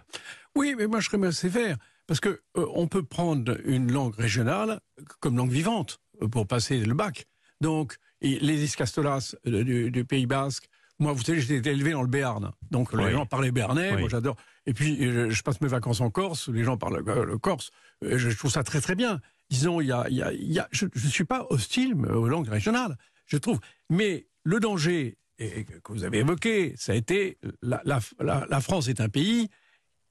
Oui, 0.55 0.75
mais 0.79 0.87
moi 0.87 1.01
je 1.01 1.11
serais 1.11 1.27
assez 1.27 1.51
sévère. 1.51 1.77
Parce 2.07 2.21
que 2.21 2.41
on 2.55 2.87
peut 2.87 3.03
prendre 3.03 3.59
une 3.67 3.93
langue 3.93 4.15
régionale 4.15 4.81
comme 5.21 5.37
langue 5.37 5.51
vivante 5.51 6.01
pour 6.33 6.47
passer 6.47 6.79
le 6.79 6.95
bac. 6.95 7.27
Donc, 7.61 7.97
les 8.23 8.65
Iscastolas 8.65 9.35
du 9.45 10.05
Pays 10.09 10.25
Basque, 10.25 10.71
moi, 10.99 11.13
vous 11.13 11.23
savez, 11.23 11.41
j'étais 11.41 11.71
élevé 11.71 11.93
dans 11.93 12.03
le 12.03 12.09
Béarn. 12.09 12.51
Donc, 12.71 12.93
les 12.93 13.13
gens 13.13 13.25
parlaient 13.25 13.53
béarnais. 13.53 13.97
Moi, 13.97 14.09
j'adore. 14.09 14.37
Et 14.67 14.75
puis, 14.75 14.99
je, 15.31 15.43
passe 15.43 15.61
mes 15.61 15.69
vacances 15.69 16.01
en 16.01 16.11
Corse. 16.11 16.49
Les 16.49 16.65
gens 16.65 16.77
parlent 16.77 17.03
le 17.05 17.39
corse. 17.39 17.71
Je, 18.03 18.37
trouve 18.37 18.51
ça 18.51 18.65
très, 18.65 18.81
très 18.81 18.95
bien. 18.95 19.21
Disons, 19.51 19.81
il 19.81 19.87
y 19.87 19.93
a, 19.93 20.07
il 20.09 20.17
y 20.53 20.59
a, 20.59 20.69
je 20.73 20.87
ne 20.87 21.11
suis 21.11 21.25
pas 21.25 21.47
hostile 21.51 21.95
aux 21.95 22.29
langues 22.29 22.49
régionales, 22.49 22.97
je 23.27 23.37
trouve. 23.39 23.61
Mais 23.89 24.27
le 24.43 24.61
danger 24.61 25.17
et, 25.39 25.65
que 25.65 25.93
vous 25.93 26.05
avez 26.05 26.19
évoqué, 26.19 26.75
ça 26.77 26.93
a 26.93 26.95
été 26.95 27.39
la, 27.63 27.81
la, 27.85 28.01
la, 28.21 28.61
France 28.61 28.89
est 28.89 29.01
un 29.01 29.09
pays 29.09 29.49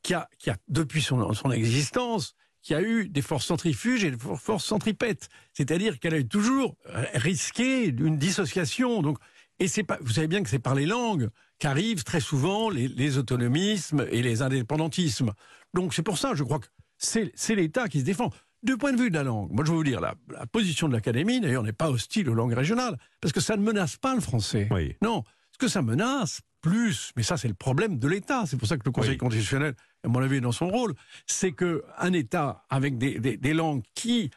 qui 0.01 0.13
a, 0.13 0.29
qui 0.39 0.49
a 0.49 0.57
depuis 0.69 1.01
son, 1.01 1.33
son 1.33 1.51
existence, 1.51 2.33
qui 2.61 2.73
a 2.73 2.81
eu 2.81 3.09
des 3.09 3.21
forces 3.21 3.45
centrifuges 3.45 4.03
et 4.03 4.11
des 4.11 4.17
forces 4.17 4.65
centripètes. 4.65 5.29
C'est-à-dire 5.53 5.99
qu'elle 5.99 6.15
a 6.15 6.23
toujours 6.23 6.75
risqué 7.13 7.85
une 7.85 8.17
dissociation. 8.17 9.01
Donc, 9.01 9.19
et 9.59 9.68
c'est 9.68 9.83
pas, 9.83 9.98
vous 10.01 10.13
savez 10.13 10.27
bien 10.27 10.44
que 10.44 10.50
c'est 10.50 10.59
par 10.59 10.75
les 10.75 10.86
langues 10.86 11.30
qu'arrivent 11.59 12.04
très 12.04 12.19
souvent 12.19 12.69
les, 12.69 13.18
autonomismes 13.18 14.06
et 14.12 14.21
les 14.21 14.42
indépendantismes. 14.42 15.33
Donc 15.74 15.94
c'est 15.94 16.04
pour 16.04 16.18
ça, 16.18 16.36
je 16.36 16.44
crois 16.44 16.59
que 16.59 16.68
c'est 16.98 17.56
l'État 17.56 17.88
qui 17.88 18.00
se 18.01 18.06
défend. 18.06 18.31
Du 18.63 18.77
point 18.77 18.92
de 18.92 19.00
vue 19.00 19.09
de 19.09 19.15
la 19.15 19.24
langue, 19.24 19.51
moi 19.51 19.63
je 19.65 19.71
veux 19.71 19.77
vous 19.77 19.83
dire, 19.83 20.01
la, 20.01 20.15
position 20.51 20.88
de 20.88 20.94
l'Académie, 20.94 21.40
d'ailleurs, 21.40 21.64
n'est 21.64 21.73
pas 21.73 21.90
hostile 21.90 22.30
aux 22.30 22.33
langues 22.33 22.54
régionales, 22.54 22.97
parce 23.21 23.31
que 23.31 23.40
ça 23.40 23.56
ne 23.56 23.61
menace 23.61 23.97
pas 23.97 24.16
le 24.16 24.21
français. 24.21 24.68
Non, 25.02 25.23
ce 25.52 25.57
que 25.57 25.68
ça 25.68 25.81
menace, 25.81 26.42
plus, 26.61 27.11
mais 27.16 27.23
ça 27.23 27.37
c'est 27.37 27.47
le 27.47 27.54
problème 27.54 27.99
de 27.99 28.07
l'État, 28.07 28.45
c'est 28.45 28.57
pour 28.57 28.68
ça 28.68 28.78
que 28.78 28.83
le 28.85 28.92
Conseil 28.92 29.18
constitutionnel, 29.18 29.76
à 30.04 30.07
mon 30.07 30.21
avis, 30.21 30.37
est 30.37 30.42
dans 30.42 30.52
son 30.52 30.69
rôle, 30.69 30.94
c'est 31.28 31.52
qu'un 31.52 32.14
État 32.14 32.66
avec 32.69 32.97
des 32.97 33.54
langues 33.54 33.83
qui 33.94 34.31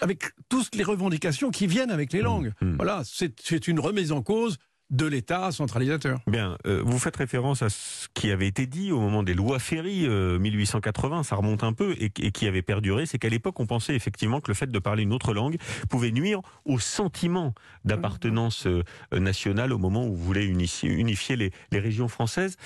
avec 0.00 0.24
toutes 0.48 0.74
les 0.74 0.84
revendications 0.84 1.50
qui 1.50 1.66
viennent 1.66 1.90
avec 1.90 2.12
les 2.12 2.20
mmh, 2.20 2.24
langues. 2.24 2.52
Mmh. 2.60 2.76
Voilà, 2.76 3.02
c'est 3.04 3.68
une 3.68 3.80
remise 3.80 4.12
en 4.12 4.22
cause 4.22 4.58
de 4.90 5.04
l'État 5.04 5.52
centralisateur. 5.52 6.18
Bien, 6.26 6.56
euh, 6.66 6.82
vous 6.84 6.98
faites 6.98 7.16
référence 7.16 7.62
à 7.62 7.68
ce 7.68 8.08
qui 8.14 8.30
avait 8.30 8.46
été 8.46 8.66
dit 8.66 8.90
au 8.90 9.00
moment 9.00 9.22
des 9.22 9.34
lois 9.34 9.58
Ferry 9.58 10.08
1880, 10.08 11.18
euh, 11.18 11.22
ça 11.22 11.36
remonte 11.36 11.62
un 11.62 11.74
peu, 11.74 11.94
et, 11.98 12.10
qui 12.10 12.46
avait 12.46 12.62
perduré, 12.62 13.04
c'est 13.04 13.18
qu'à 13.18 13.28
l'époque 13.28 13.60
on 13.60 13.66
pensait 13.66 13.94
effectivement 13.94 14.40
que 14.40 14.50
le 14.50 14.54
fait 14.54 14.70
de 14.70 14.78
parler 14.78 15.02
une 15.02 15.12
autre 15.12 15.34
langue 15.34 15.58
pouvait 15.90 16.10
nuire 16.10 16.40
au 16.64 16.78
sentiment 16.78 17.52
d'appartenance 17.84 18.66
euh, 18.66 18.82
nationale 19.12 19.72
au 19.72 19.78
moment 19.78 20.06
où 20.06 20.14
vous 20.14 20.24
voulez 20.24 20.46
unifier, 20.46 21.36
les, 21.36 21.52
les, 21.70 21.78
régions 21.78 22.08
françaises. 22.08 22.56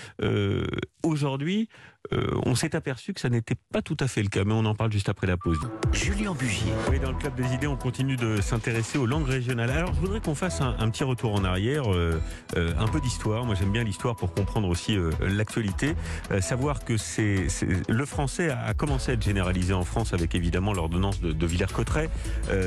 Aujourd'hui, 1.03 1.69
euh, 2.13 2.41
on 2.45 2.55
s'est 2.55 2.75
aperçu 2.75 3.15
que 3.15 3.21
ça 3.21 3.29
n'était 3.29 3.55
pas 3.73 3.81
tout 3.81 3.97
à 4.01 4.09
fait 4.09 4.23
le 4.23 4.29
cas, 4.29 4.45
mais 4.45 4.53
on 4.53 4.65
en 4.65 4.75
parle 4.75 4.93
juste 4.93 5.09
après 5.09 5.27
la 5.27 5.37
pause. 5.37 5.59
Julien 5.93 6.35
Bugier. 6.35 6.73
Oui, 6.91 6.99
dans 6.99 7.13
le 7.13 7.17
Club 7.17 7.35
des 7.37 7.55
idées, 7.55 7.69
on 7.69 7.77
continue 7.77 8.17
de 8.17 8.41
s'intéresser 8.41 8.99
aux 8.99 9.07
langues 9.07 9.29
régionales. 9.29 9.71
Alors, 9.71 9.95
je 9.95 10.01
voudrais 10.01 10.21
qu'on 10.21 10.35
fasse 10.35 10.61
un, 10.61 10.91
petit 10.91 11.05
retour 11.05 11.35
en 11.35 11.45
arrière, 11.45 11.93
euh, 11.93 12.21
euh, 12.57 12.73
un 12.79 12.89
peu 12.89 13.01
d'histoire. 13.01 13.45
Moi, 13.45 13.55
j'aime 13.55 13.71
bien 13.71 13.85
l'histoire 13.85 14.17
pour 14.17 14.35
comprendre 14.35 14.69
aussi 14.69 14.97
l'actualité. 15.21 15.95
savoir 16.41 16.85
que 16.85 16.97
c'est 16.97 17.47
le 17.89 18.07
français 18.07 18.51
a 18.51 18.75
commencé 18.75 19.13
à 19.13 19.15
être 19.15 19.23
généralisé 19.23 19.73
en 19.73 19.85
France 19.85 20.13
avec 20.13 20.35
évidemment 20.35 20.73
l'ordonnance 20.73 21.21
de, 21.21 21.33
de 21.33 21.47
Villers-Cotterêts 21.47 22.11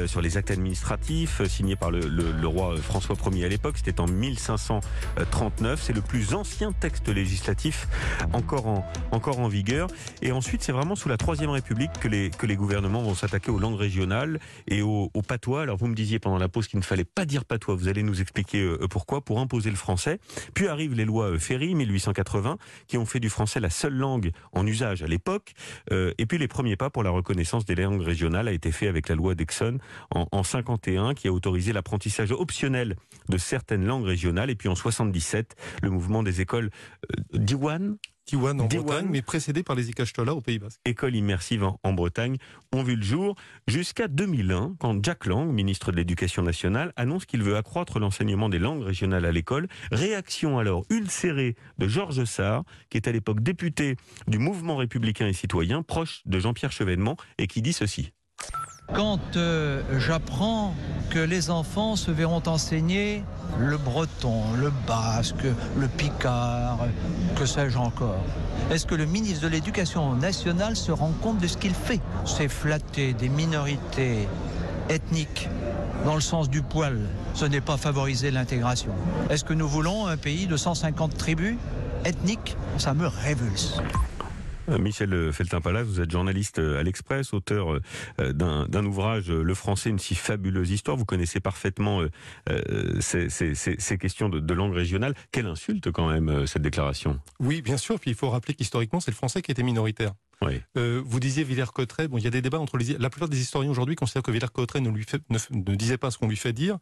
sur 0.06 0.22
les 0.22 0.38
actes 0.38 0.52
administratifs 0.52 1.42
signés 1.48 1.76
par 1.76 1.92
le, 1.92 2.00
le 2.08 2.48
roi 2.48 2.76
François 2.78 3.16
Ier 3.32 3.46
à 3.46 3.50
l'époque. 3.50 3.76
C'était 3.78 4.00
en 4.00 4.08
1539. 4.08 5.82
C'est 5.82 5.94
le 5.94 6.02
plus 6.02 6.34
ancien 6.34 6.72
texte 6.72 7.10
législatif 7.10 7.88
encore 8.34 8.68
en, 8.68 8.92
encore 9.12 9.25
en 9.34 9.48
vigueur. 9.48 9.88
Et 10.22 10.32
ensuite, 10.32 10.62
c'est 10.62 10.72
vraiment 10.72 10.96
sous 10.96 11.10
la 11.10 11.18
Troisième 11.18 11.50
République 11.50 11.92
que 12.00 12.08
les, 12.08 12.56
gouvernements 12.56 13.02
vont 13.02 13.16
s'attaquer 13.16 13.52
aux 13.52 13.60
langues 13.60 13.78
régionales 13.78 14.40
et 14.68 14.82
au, 14.82 15.10
patois. 15.28 15.64
Alors, 15.64 15.78
vous 15.78 15.88
me 15.88 15.96
disiez 15.96 16.20
pendant 16.20 16.38
la 16.38 16.48
pause 16.48 16.68
qu'il 16.68 16.80
ne 16.80 16.84
fallait 16.84 17.06
pas 17.06 17.26
dire 17.26 17.46
patois. 17.46 17.76
Vous 17.76 17.88
allez 17.88 18.04
nous 18.04 18.22
expliquer 18.22 18.62
euh, 18.62 18.88
pourquoi, 18.90 19.22
pour 19.22 19.40
imposer 19.40 19.70
le 19.70 19.76
français. 19.76 20.20
Puis 20.54 20.68
arrivent 20.68 20.94
les 20.94 21.06
lois 21.06 21.32
euh, 21.32 21.40
Ferry, 21.40 21.76
1880, 21.76 22.58
qui 22.88 22.98
ont 22.98 23.06
fait 23.06 23.20
du 23.20 23.30
français 23.30 23.60
la 23.60 23.70
seule 23.70 23.96
langue 23.96 24.32
en 24.54 24.66
usage 24.66 25.04
à 25.04 25.08
l'époque. 25.08 25.54
Euh, 25.92 26.14
et 26.18 26.26
puis, 26.26 26.38
les 26.38 26.48
premiers 26.48 26.76
pas 26.76 26.90
pour 26.90 27.04
la 27.04 27.10
reconnaissance 27.10 27.66
des 27.66 27.76
langues 27.76 28.02
régionales 28.02 28.48
a 28.48 28.52
été 28.52 28.72
fait 28.72 28.88
avec 28.88 29.10
la 29.10 29.16
loi 29.16 29.36
Dexon 29.36 29.80
en, 30.14 30.28
en 30.32 30.44
51, 30.44 31.14
qui 31.14 31.28
a 31.28 31.34
autorisé 31.34 31.74
l'apprentissage 31.74 32.32
optionnel 32.32 32.96
de 33.30 33.38
certaines 33.38 33.86
langues 33.86 34.06
régionales. 34.06 34.50
Et 34.50 34.56
puis, 34.56 34.70
en 34.70 34.76
77, 34.76 35.56
le 35.82 35.90
mouvement 35.90 36.24
des 36.24 36.42
écoles 36.42 36.70
d'Iwan, 37.34 37.98
Tiwan 38.26 38.60
en 38.60 38.66
Bretagne, 38.66 39.08
mais 39.10 39.22
précédé 39.22 39.62
par 39.62 39.76
les 39.76 39.90
Ikashtola 39.90 40.34
au 40.34 40.42
Pays 40.42 40.60
Basque. 40.60 40.80
École 40.86 41.16
immersive 41.16 41.64
en, 41.84 41.94
Bretagne 41.94 42.38
ont 42.74 42.84
vu 42.84 42.96
le 42.96 43.04
jour 43.04 43.36
jusqu'à 43.68 44.08
2001, 44.08 44.76
quand 44.80 45.04
Jack 45.04 45.28
Lang, 45.28 45.52
ministre 45.52 45.92
de 45.92 45.98
l'Éducation 45.98 46.42
nationale, 46.42 46.92
annonce 46.96 47.26
qu'il 47.26 47.44
veut 47.44 47.56
accroître 47.56 48.00
l'enseignement 48.00 48.50
des 48.50 48.60
langues 48.60 48.84
régionales 48.84 49.26
à 49.26 49.32
l'école. 49.32 49.68
Réaction 49.92 50.58
alors 50.58 50.86
ulcérée 50.90 51.56
de 51.78 51.88
Georges 51.88 52.26
Sarr, 52.26 52.64
qui 52.90 52.98
est 52.98 53.08
à 53.08 53.12
l'époque 53.12 53.42
député 53.42 53.96
du 54.28 54.40
mouvement 54.40 54.76
républicain 54.76 55.28
et 55.28 55.34
citoyen, 55.34 55.84
proche 55.84 56.22
de 56.26 56.40
Jean-Pierre 56.40 56.72
Chevènement, 56.72 57.18
et 57.38 57.48
qui 57.48 57.62
dit 57.62 57.74
ceci. 57.74 58.12
Quand 58.94 59.36
euh, 59.36 59.82
j'apprends 59.98 60.74
que 61.10 61.20
les 61.20 61.50
enfants 61.50 61.96
se 61.96 62.12
verront 62.12 62.42
enseigner 62.46 63.24
le 63.60 63.78
breton, 63.78 64.44
le 64.58 64.72
basque, 64.88 65.46
le 65.78 65.88
picard, 65.88 66.80
que 67.36 67.46
sais-je 67.46 67.78
encore, 67.78 68.24
est-ce 68.72 68.86
que 68.86 68.96
le 68.96 69.06
ministre 69.06 69.44
de 69.44 69.48
l'Éducation 69.48 70.14
nationale 70.16 70.76
se 70.76 70.92
rend 70.92 71.12
compte 71.22 71.40
de 71.40 71.48
ce 71.48 71.58
qu'il 71.58 71.74
fait? 71.74 72.00
C'est 72.26 72.48
flatter 72.48 73.14
des 73.14 73.28
minorités 73.28 74.30
ethniques 74.90 75.50
dans 76.06 76.16
le 76.16 76.22
sens 76.22 76.50
du 76.50 76.62
poil. 76.62 77.00
Ce 77.34 77.46
n'est 77.46 77.62
pas 77.62 77.78
favoriser 77.78 78.32
l'intégration. 78.32 78.92
Est-ce 79.30 79.44
que 79.44 79.54
nous 79.54 79.68
voulons 79.68 80.08
un 80.08 80.18
pays 80.18 80.48
de 80.48 80.56
150 80.56 81.18
tribus 81.18 81.58
ethniques? 82.06 82.56
Ça 82.78 82.94
me 82.94 83.08
révulse. 83.08 83.78
Euh, 84.70 84.80
Michel 84.80 85.32
Feltin-Palas, 85.32 85.84
vous 85.84 86.02
êtes 86.02 86.12
journaliste 86.12 86.60
euh, 86.60 86.80
à 86.80 86.84
l'Express, 86.84 87.34
auteur 87.34 87.80
euh, 88.20 88.34
d'un 88.34 88.86
ouvrage 88.86 89.30
Le 89.30 89.54
français, 89.54 89.90
une 89.90 90.00
si 90.00 90.16
fabuleuse 90.16 90.72
histoire. 90.72 90.98
Vous 90.98 91.06
connaissez 91.06 91.40
parfaitement 91.40 92.02
ces, 93.00 93.98
questions 94.00 94.30
de, 94.30 94.54
langue 94.54 94.74
régionale. 94.74 95.14
Quelle 95.32 95.48
insulte 95.48 95.92
quand 95.92 96.10
même 96.10 96.48
cette 96.48 96.62
déclaration? 96.62 97.20
Oui, 97.40 97.62
bien 97.62 97.78
sûr. 97.78 98.00
Puis 98.00 98.12
il 98.12 98.16
faut 98.16 98.30
rappeler 98.30 98.54
qu'historiquement, 98.54 99.00
c'est 99.00 99.12
le 99.12 99.16
français 99.16 99.42
qui 99.42 99.52
était 99.52 99.64
minoritaire. 99.64 100.12
Oui. 100.42 100.62
vous 100.76 101.20
disiez 101.20 101.44
Villers-Cotterêts. 101.44 102.08
Bon, 102.08 102.18
il 102.18 102.24
y 102.24 102.28
a 102.28 102.32
des 102.32 102.42
débats 102.42 102.60
entre 102.60 102.78
les. 102.78 102.98
La 102.98 103.10
plupart 103.10 103.30
des 103.30 103.40
historiens 103.40 103.72
aujourd'hui 103.72 103.96
considèrent 103.96 104.24
que 104.24 104.32
Villers-Cotterêts 104.32 104.82
ne, 104.82 104.90
lui 104.90 105.06
ne, 105.30 105.76
disait 105.76 105.98
pas 105.98 106.12
ce 106.12 106.18
qu'on 106.18 106.28
lui 106.28 106.38
fait 106.38 106.54
dire. 106.54 106.78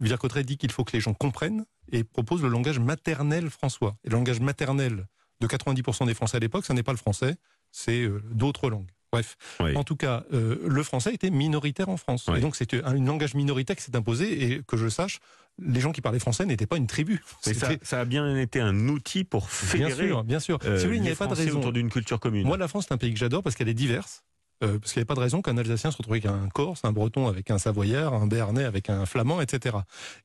Villers-Cotterêts 0.00 0.44
dit 0.44 0.56
qu'il 0.56 0.72
faut 0.72 0.84
que 0.84 0.92
les 0.92 1.00
gens 1.00 1.14
comprennent 1.14 1.64
et 1.90 2.04
propose 2.04 2.42
le 2.42 2.48
langage 2.48 2.78
maternel 2.78 3.50
françois. 3.50 3.96
Et 4.04 4.10
le 4.10 4.16
langage 4.16 4.40
maternel 4.40 5.06
de 5.42 5.46
90% 5.46 6.06
des 6.06 6.14
Français 6.14 6.36
à 6.36 6.40
l'époque, 6.40 6.64
ce 6.64 6.72
n'est 6.72 6.82
pas 6.82 6.92
le 6.92 6.98
français, 6.98 7.36
c'est 7.70 8.02
euh, 8.02 8.22
d'autres 8.30 8.70
langues. 8.70 8.90
Bref, 9.12 9.36
en 9.76 9.84
tout 9.84 9.96
cas, 9.96 10.24
euh, 10.32 10.56
le 10.66 10.82
français 10.82 11.12
était 11.12 11.28
minoritaire 11.28 11.90
en 11.90 11.98
France. 11.98 12.30
Et 12.34 12.40
donc, 12.40 12.56
c'est 12.56 12.72
un, 12.82 12.94
langage 12.94 13.34
minoritaire 13.34 13.76
qui 13.76 13.82
s'est 13.82 13.94
imposé. 13.94 14.42
Et 14.42 14.62
que 14.66 14.78
je 14.78 14.88
sache, 14.88 15.18
les 15.62 15.80
gens 15.80 15.92
qui 15.92 16.00
parlaient 16.00 16.18
français 16.18 16.46
n'étaient 16.46 16.66
pas 16.66 16.78
une 16.78 16.86
tribu. 16.86 17.22
Ça, 17.42 17.68
ça, 17.82 18.00
a 18.00 18.04
bien 18.06 18.38
été 18.38 18.58
un 18.58 18.88
outil 18.88 19.24
pour 19.24 19.50
fédérer. 19.50 19.90
Bien 19.90 20.06
sûr, 20.06 20.24
bien 20.24 20.40
sûr. 20.40 20.58
Euh, 20.64 20.80
il 20.94 21.02
n'y 21.02 21.10
a 21.10 21.14
pas 21.14 21.26
de 21.26 21.34
raison 21.34 21.58
autour 21.58 21.74
d'une 21.74 21.90
culture 21.90 22.20
commune. 22.20 22.46
Moi, 22.46 22.56
la 22.56 22.68
France, 22.68 22.86
c'est 22.88 22.94
un 22.94 22.96
pays 22.96 23.12
que 23.12 23.18
j'adore 23.18 23.42
parce 23.42 23.54
qu'elle 23.54 23.68
est 23.68 23.74
diverse. 23.74 24.24
Euh, 24.62 24.78
parce 24.78 24.92
qu'il 24.92 25.00
n'y 25.00 25.02
avait 25.02 25.06
pas 25.06 25.14
de 25.14 25.20
raison 25.20 25.42
qu'un 25.42 25.56
Alsacien 25.56 25.90
se 25.90 25.96
retrouve 25.96 26.14
avec 26.14 26.26
un 26.26 26.48
Corse, 26.48 26.84
un 26.84 26.92
Breton 26.92 27.26
avec 27.26 27.50
un 27.50 27.58
Savoyard, 27.58 28.14
un 28.14 28.26
Béarnais 28.26 28.64
avec 28.64 28.90
un 28.90 29.06
Flamand, 29.06 29.40
etc. 29.40 29.78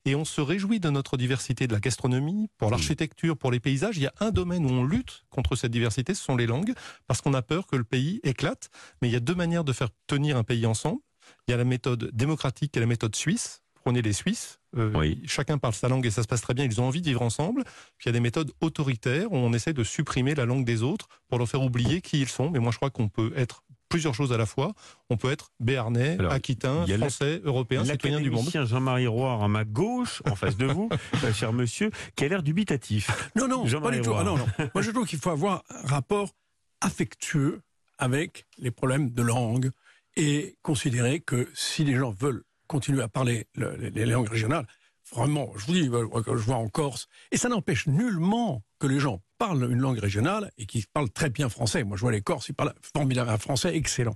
Et 0.04 0.14
on 0.14 0.24
se 0.24 0.40
réjouit 0.40 0.80
de 0.80 0.90
notre 0.90 1.16
diversité 1.16 1.66
de 1.66 1.72
la 1.72 1.80
gastronomie, 1.80 2.48
pour 2.56 2.70
l'architecture, 2.70 3.36
pour 3.36 3.50
les 3.50 3.60
paysages. 3.60 3.96
Il 3.96 4.02
y 4.02 4.06
a 4.06 4.14
un 4.20 4.30
domaine 4.30 4.64
où 4.64 4.70
on 4.70 4.84
lutte 4.84 5.24
contre 5.30 5.56
cette 5.56 5.72
diversité, 5.72 6.14
ce 6.14 6.22
sont 6.22 6.36
les 6.36 6.46
langues, 6.46 6.72
parce 7.06 7.20
qu'on 7.20 7.34
a 7.34 7.42
peur 7.42 7.66
que 7.66 7.76
le 7.76 7.84
pays 7.84 8.20
éclate. 8.22 8.70
Mais 9.02 9.08
il 9.08 9.12
y 9.12 9.16
a 9.16 9.20
deux 9.20 9.34
manières 9.34 9.64
de 9.64 9.72
faire 9.72 9.88
tenir 10.06 10.36
un 10.36 10.44
pays 10.44 10.66
ensemble. 10.66 11.00
Il 11.46 11.50
y 11.50 11.54
a 11.54 11.56
la 11.56 11.64
méthode 11.64 12.10
démocratique 12.12 12.76
et 12.76 12.80
la 12.80 12.86
méthode 12.86 13.16
suisse. 13.16 13.62
Prenez 13.84 14.02
les 14.02 14.12
Suisses, 14.12 14.58
euh, 14.76 15.14
chacun 15.24 15.56
parle 15.56 15.72
sa 15.72 15.88
langue 15.88 16.04
et 16.04 16.10
ça 16.10 16.22
se 16.22 16.28
passe 16.28 16.42
très 16.42 16.52
bien, 16.52 16.64
ils 16.64 16.80
ont 16.80 16.84
envie 16.84 17.00
de 17.00 17.06
vivre 17.06 17.22
ensemble. 17.22 17.64
Puis 17.96 18.04
il 18.04 18.06
y 18.06 18.10
a 18.10 18.12
des 18.12 18.20
méthodes 18.20 18.52
autoritaires 18.60 19.32
où 19.32 19.36
on 19.36 19.52
essaie 19.52 19.72
de 19.72 19.84
supprimer 19.84 20.34
la 20.34 20.44
langue 20.44 20.64
des 20.64 20.82
autres 20.82 21.08
pour 21.28 21.38
leur 21.38 21.48
faire 21.48 21.62
oublier 21.62 22.02
qui 22.02 22.20
ils 22.20 22.28
sont. 22.28 22.50
Mais 22.50 22.58
moi 22.58 22.70
je 22.70 22.76
crois 22.76 22.90
qu'on 22.90 23.08
peut 23.08 23.32
être 23.34 23.62
plusieurs 23.88 24.14
choses 24.14 24.32
à 24.32 24.36
la 24.36 24.46
fois. 24.46 24.74
On 25.10 25.16
peut 25.16 25.30
être 25.30 25.50
béarnais, 25.60 26.18
aquitain, 26.30 26.86
français, 26.86 27.40
européen, 27.44 27.84
citoyen 27.84 28.20
du 28.20 28.30
monde. 28.30 28.48
Jean-Marie 28.52 29.06
Roy 29.06 29.42
à 29.42 29.48
ma 29.48 29.64
gauche, 29.64 30.22
en 30.30 30.36
face 30.36 30.56
de 30.56 30.66
vous, 30.66 30.88
cher 31.34 31.52
monsieur, 31.52 31.90
qui 32.16 32.24
a 32.24 32.28
l'air 32.28 32.42
dubitatif. 32.42 33.30
Non, 33.36 33.48
non, 33.48 33.64
pas 33.80 33.90
du 33.90 34.00
tout. 34.00 34.14
Ah, 34.14 34.24
non, 34.24 34.36
non. 34.36 34.46
Moi, 34.74 34.82
je 34.82 34.90
trouve 34.90 35.06
qu'il 35.06 35.18
faut 35.18 35.30
avoir 35.30 35.64
un 35.70 35.86
rapport 35.86 36.34
affectueux 36.80 37.60
avec 37.98 38.46
les 38.58 38.70
problèmes 38.70 39.10
de 39.10 39.22
langue 39.22 39.70
et 40.16 40.56
considérer 40.62 41.20
que 41.20 41.48
si 41.54 41.84
les 41.84 41.94
gens 41.94 42.10
veulent 42.10 42.44
continuer 42.66 43.02
à 43.02 43.08
parler 43.08 43.46
les 43.56 44.06
langues 44.06 44.28
régionales, 44.28 44.66
Vraiment, 45.14 45.52
je 45.56 45.66
vous 45.66 45.72
dis, 45.72 45.84
je 45.84 46.32
vois 46.44 46.56
en 46.56 46.68
Corse, 46.68 47.08
et 47.32 47.38
ça 47.38 47.48
n'empêche 47.48 47.86
nullement 47.86 48.62
que 48.78 48.86
les 48.86 49.00
gens 49.00 49.22
parlent 49.38 49.70
une 49.70 49.78
langue 49.78 49.98
régionale 49.98 50.50
et 50.58 50.66
qu'ils 50.66 50.86
parlent 50.86 51.10
très 51.10 51.30
bien 51.30 51.48
français. 51.48 51.84
Moi, 51.84 51.96
je 51.96 52.02
vois 52.02 52.12
les 52.12 52.20
Corses, 52.20 52.48
ils 52.48 52.54
parlent 52.54 52.74
formidable 52.94 53.30
un 53.30 53.38
français 53.38 53.74
excellent. 53.74 54.14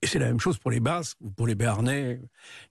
Et 0.00 0.06
c'est 0.06 0.18
la 0.18 0.26
même 0.26 0.40
chose 0.40 0.58
pour 0.58 0.70
les 0.70 0.80
Basques 0.80 1.18
ou 1.20 1.30
pour 1.30 1.46
les 1.46 1.54
Béarnais. 1.54 2.20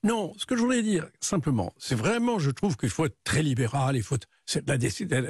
Non, 0.04 0.34
ce 0.38 0.46
que 0.46 0.56
je 0.56 0.62
voulais 0.62 0.82
dire, 0.82 1.08
simplement, 1.20 1.74
c'est 1.78 1.96
vraiment, 1.96 2.40
je 2.40 2.52
trouve 2.52 2.76
qu'il 2.76 2.90
faut 2.90 3.06
être 3.06 3.18
très 3.24 3.44
libéral, 3.44 3.96
il 3.96 4.04
faut 4.04 4.18
la, 4.68 4.78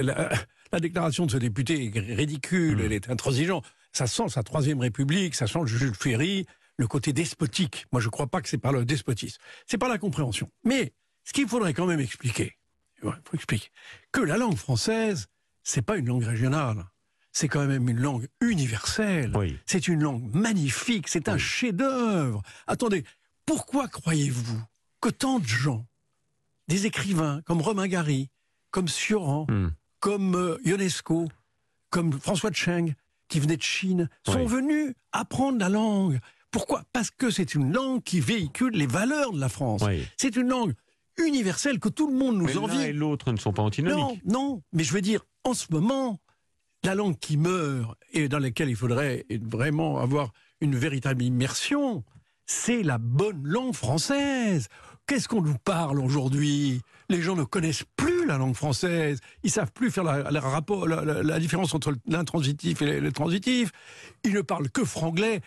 la, 0.01 0.29
la, 0.71 0.79
déclaration 0.79 1.25
de 1.25 1.31
ce 1.31 1.37
député 1.37 1.91
est 1.93 1.99
ridicule, 2.15 2.77
mmh. 2.77 2.85
elle 2.85 2.93
est 2.93 3.09
intransigeante. 3.09 3.65
Ça 3.91 4.07
sent 4.07 4.29
sa 4.29 4.41
troisième 4.41 4.79
république, 4.79 5.35
ça 5.35 5.45
sent 5.45 5.59
Jules 5.65 5.93
Ferry, 5.93 6.47
le 6.77 6.87
côté 6.87 7.13
despotique. 7.13 7.85
Moi, 7.91 8.01
je 8.01 8.07
ne 8.07 8.11
crois 8.11 8.27
pas 8.27 8.41
que 8.41 8.49
c'est 8.49 8.57
par 8.57 8.71
le 8.71 8.85
despotisme. 8.85 9.39
C'est 9.67 9.77
par 9.77 9.89
la 9.89 9.97
compréhension. 9.97 10.49
Mais 10.63 10.93
ce 11.23 11.33
qu'il 11.33 11.47
faudrait 11.47 11.73
quand 11.73 11.85
même 11.85 11.99
expliquer, 11.99 12.57
il 13.03 13.09
faut 13.09 13.35
expliquer 13.35 13.69
que 14.11 14.21
la 14.21 14.37
langue 14.37 14.55
française, 14.55 15.27
c'est 15.63 15.81
pas 15.81 15.97
une 15.97 16.07
langue 16.07 16.23
régionale. 16.23 16.85
C'est 17.33 17.47
quand 17.47 17.65
même 17.65 17.87
une 17.87 17.99
langue 17.99 18.27
universelle. 18.41 19.33
C'est 19.65 19.87
une 19.87 20.03
langue 20.03 20.33
magnifique. 20.33 21.07
C'est 21.07 21.29
un 21.29 21.37
chef-d'œuvre. 21.37 22.41
Attendez, 22.67 23.05
pourquoi 23.45 23.87
croyez-vous 23.87 24.61
que 24.99 25.09
tant 25.09 25.39
de 25.39 25.47
gens, 25.47 25.85
des 26.67 26.85
écrivains 26.85 27.41
comme 27.45 27.61
Romain 27.61 27.87
Gary, 27.87 28.29
comme 28.69 28.87
Sioran, 28.87 29.45
hmm. 29.49 29.71
comme 29.99 30.35
euh, 30.35 30.57
Ionesco, 30.65 31.27
comme 31.89 32.13
François 32.19 32.51
Cheng, 32.51 32.93
qui 33.27 33.39
venait 33.39 33.57
de 33.57 33.61
Chine, 33.61 34.09
sont 34.25 34.45
venus 34.45 34.93
apprendre 35.11 35.57
la 35.57 35.69
langue? 35.69 36.19
Pourquoi? 36.51 36.83
Parce 36.91 37.11
que 37.11 37.29
c'est 37.29 37.55
une 37.55 37.73
langue 37.73 38.03
qui 38.03 38.19
véhicule 38.19 38.73
les 38.73 38.87
valeurs 38.87 39.31
de 39.31 39.39
la 39.39 39.49
France. 39.49 39.83
C'est 40.17 40.35
une 40.35 40.49
langue 40.49 40.73
universelle 41.17 41.79
que 41.79 41.89
tout 41.89 42.07
le 42.07 42.17
monde 42.17 42.37
nous 42.37 42.57
envie. 42.57 42.77
L'un 42.77 42.83
et 42.83 42.93
l'autre 42.93 43.31
ne 43.31 43.37
sont 43.37 43.53
pas 43.53 43.61
antinomiques. 43.61 43.97
Non, 43.97 44.17
non, 44.25 44.63
mais 44.73 44.83
je 44.83 44.93
veux 44.93 45.01
dire, 45.01 45.25
en 45.43 45.53
ce 45.53 45.67
moment, 45.71 46.19
la 46.83 46.95
langue 46.95 47.17
qui 47.19 47.37
meurt 47.37 47.97
et 48.13 48.27
dans 48.27 48.39
laquelle 48.39 48.69
il 48.69 48.75
faudrait 48.75 49.25
vraiment 49.41 49.99
avoir 49.99 50.31
une 50.61 50.75
véritable 50.75 51.23
immersion, 51.23 52.03
c'est 52.45 52.83
la 52.83 52.97
bonne 52.97 53.41
langue 53.43 53.73
française. 53.73 54.67
Qu'est-ce 55.07 55.27
qu'on 55.27 55.41
nous 55.41 55.57
parle 55.57 55.99
aujourd'hui? 55.99 56.81
Les 57.09 57.21
gens 57.21 57.35
ne 57.35 57.43
connaissent 57.43 57.83
plus 57.97 58.25
la 58.25 58.37
langue 58.37 58.55
française. 58.55 59.19
Ils 59.43 59.51
savent 59.51 59.71
plus 59.71 59.91
faire 59.91 60.03
la, 60.03 60.39
rapport, 60.39 60.87
la, 60.87 61.39
différence 61.39 61.73
entre 61.73 61.93
l'intransitif 62.07 62.81
et 62.81 62.99
le 62.99 63.11
transitif. 63.11 63.71
Ils 64.23 64.33
ne 64.33 64.41
parlent 64.41 64.69
que 64.69 64.85
franglais. 64.85 65.41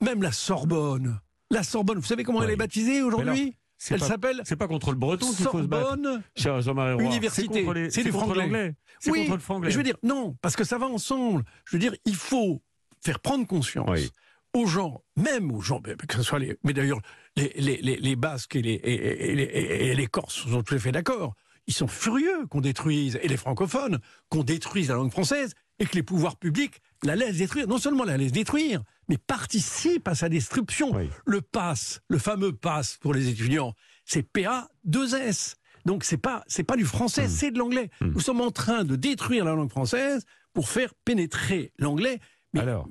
Même 0.00 0.22
la 0.22 0.32
Sorbonne. 0.32 1.20
La 1.50 1.62
Sorbonne, 1.62 1.98
vous 1.98 2.06
savez 2.06 2.24
comment 2.24 2.42
elle 2.42 2.50
est 2.50 2.56
baptisée 2.56 3.02
aujourd'hui? 3.02 3.56
Elle 3.90 4.00
s'appelle. 4.00 4.42
C'est 4.44 4.56
pas 4.56 4.68
contre 4.68 4.90
le 4.90 4.96
breton 4.96 5.26
qu'il 5.32 5.46
faut 5.46 5.62
se 5.62 5.66
battre. 5.66 5.98
Cher 6.36 6.60
Jean-Marie 6.60 7.04
Université. 7.04 7.90
C'est 7.90 8.04
du 8.04 8.12
franglais. 8.12 8.74
C'est 8.98 9.10
contre 9.10 9.32
le 9.32 9.38
franglais. 9.38 9.70
Je 9.70 9.76
veux 9.76 9.84
dire, 9.84 9.96
non, 10.02 10.36
parce 10.42 10.56
que 10.56 10.64
ça 10.64 10.78
va 10.78 10.86
ensemble. 10.86 11.44
Je 11.64 11.76
veux 11.76 11.80
dire, 11.80 11.94
il 12.04 12.16
faut 12.16 12.62
faire 13.04 13.20
prendre 13.20 13.46
conscience 13.46 14.10
aux 14.54 14.66
gens, 14.66 15.02
même 15.16 15.52
aux 15.52 15.60
gens, 15.60 15.80
que 15.80 16.16
ce 16.16 16.22
soit 16.22 16.38
les, 16.38 16.56
mais 16.64 16.72
d'ailleurs 16.72 17.00
les, 17.36 17.52
les, 17.56 17.76
les, 17.82 18.16
Basques 18.16 18.56
et 18.56 18.62
les, 18.62 18.74
et, 18.74 19.94
les 19.94 20.06
Corses 20.06 20.48
sont 20.48 20.62
tout 20.62 20.74
à 20.74 20.78
fait 20.78 20.92
d'accord. 20.92 21.34
Ils 21.66 21.74
sont 21.74 21.88
furieux 21.88 22.46
qu'on 22.48 22.62
détruise, 22.62 23.18
et 23.22 23.28
les 23.28 23.36
francophones, 23.36 23.98
qu'on 24.30 24.44
détruise 24.44 24.88
la 24.88 24.94
langue 24.94 25.10
française 25.10 25.52
et 25.78 25.86
que 25.86 25.94
les 25.94 26.02
pouvoirs 26.02 26.36
publics 26.36 26.80
la 27.02 27.16
laissent 27.16 27.38
détruire. 27.38 27.68
Non 27.68 27.78
seulement 27.78 28.04
la 28.04 28.16
laissent 28.16 28.32
détruire, 28.32 28.82
mais 29.08 29.18
participent 29.18 30.08
à 30.08 30.14
sa 30.14 30.28
destruction. 30.28 30.92
Le 31.24 31.40
pass, 31.40 32.00
le 32.08 32.18
fameux 32.18 32.52
pass 32.52 32.98
pour 33.00 33.14
les 33.14 33.28
étudiants, 33.28 33.74
c'est 34.04 34.26
PA2S. 34.32 35.56
Donc 35.84 36.02
c'est 36.02 36.16
pas 36.16 36.42
c'est 36.48 36.64
pas 36.64 36.76
du 36.76 36.84
français, 36.84 37.26
hmm. 37.26 37.30
c'est 37.30 37.50
de 37.50 37.58
l'anglais. 37.58 37.90
Hmm. 38.00 38.12
Nous 38.14 38.20
sommes 38.20 38.40
en 38.40 38.50
train 38.50 38.84
de 38.84 38.96
détruire 38.96 39.44
la 39.44 39.54
langue 39.54 39.70
française 39.70 40.24
pour 40.52 40.68
faire 40.68 40.94
pénétrer 41.04 41.72
l'anglais. 41.78 42.18
Alors, 42.56 42.88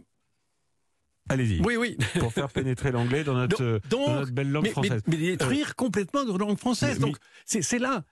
Allez-y. 1.29 1.61
Oui, 1.61 1.75
oui. 1.75 1.97
Pour 2.19 2.31
faire 2.31 2.49
pénétrer 2.49 2.91
l'anglais 2.91 3.23
dans, 3.23 3.33
notre, 3.33 3.81
belle 4.31 4.51
langue 4.51 4.67
française. 4.67 5.01
Mais, 5.07 5.17
détruire 5.17 5.69
euh, 5.69 5.73
complètement 5.75 6.23
notre 6.23 6.37
langue 6.37 6.59
française. 6.59 6.99
Donc, 6.99 7.17
c'est 7.45 7.79
là. 7.79 8.03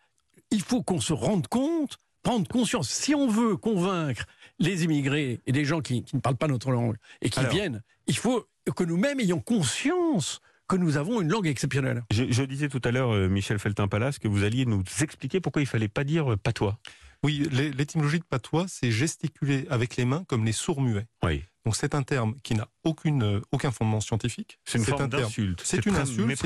Il 0.50 0.62
faut 0.62 0.82
qu'on 0.82 1.00
se 1.00 1.14
rende 1.14 1.48
compte, 1.48 1.98
prendre 2.24 2.48
conscience. 2.48 2.90
Si 2.90 3.14
on 3.14 3.28
veut 3.28 3.56
convaincre 3.56 4.26
les 4.60 4.84
immigrés 4.84 5.42
et 5.46 5.52
des 5.52 5.66
gens 5.66 5.82
qui, 5.82 6.06
ne 6.14 6.20
parlent 6.20 6.38
pas 6.38 6.48
notre 6.48 6.72
langue 6.72 6.96
et 7.22 7.30
qui 7.30 7.46
viennent, 7.48 7.82
il 8.08 8.18
faut 8.18 8.48
que 8.76 8.84
nous-mêmes 8.84 9.20
ayons 9.20 9.40
conscience 9.40 10.42
que 10.68 10.76
nous 10.76 10.98
avons 10.98 11.22
une 11.22 11.30
langue 11.30 11.48
exceptionnelle. 11.48 12.04
Je, 12.12 12.44
disais 12.44 12.70
tout 12.70 12.82
à 12.84 12.92
l'heure, 12.92 13.14
euh, 13.14 13.28
Michel 13.28 13.60
Feltin-Palas, 13.60 14.18
que 14.22 14.28
vous 14.28 14.44
alliez 14.44 14.66
nous 14.66 14.84
expliquer 15.02 15.42
pourquoi 15.42 15.62
il 15.62 15.66
fallait 15.66 15.90
pas 15.90 16.04
dire 16.04 16.34
euh, 16.34 16.38
patois. 16.38 16.80
Oui, 17.24 17.48
l'étymologie 17.52 18.20
de 18.20 18.26
patois, 18.26 18.66
c'est 18.68 18.92
gesticuler 18.92 19.66
avec 19.70 19.96
les 19.96 20.06
mains 20.06 20.26
comme 20.28 20.46
les 20.46 20.52
sourds-muets. 20.52 21.08
Oui. 21.24 21.44
Donc 21.66 21.78
c'est 21.78 21.96
un 21.96 22.04
terme 22.04 22.36
qui 22.44 22.56
n'a 22.56 22.68
aucune, 22.84 23.24
euh, 23.24 23.42
aucun 23.54 23.72
fondement 23.72 24.02
scientifique. 24.02 24.60
C'est 24.66 24.80
une 24.80 24.84
forme 24.84 25.08
d'insulte. 25.08 25.62
C'est 25.64 25.86
une 25.86 25.96
insulte. 25.96 26.38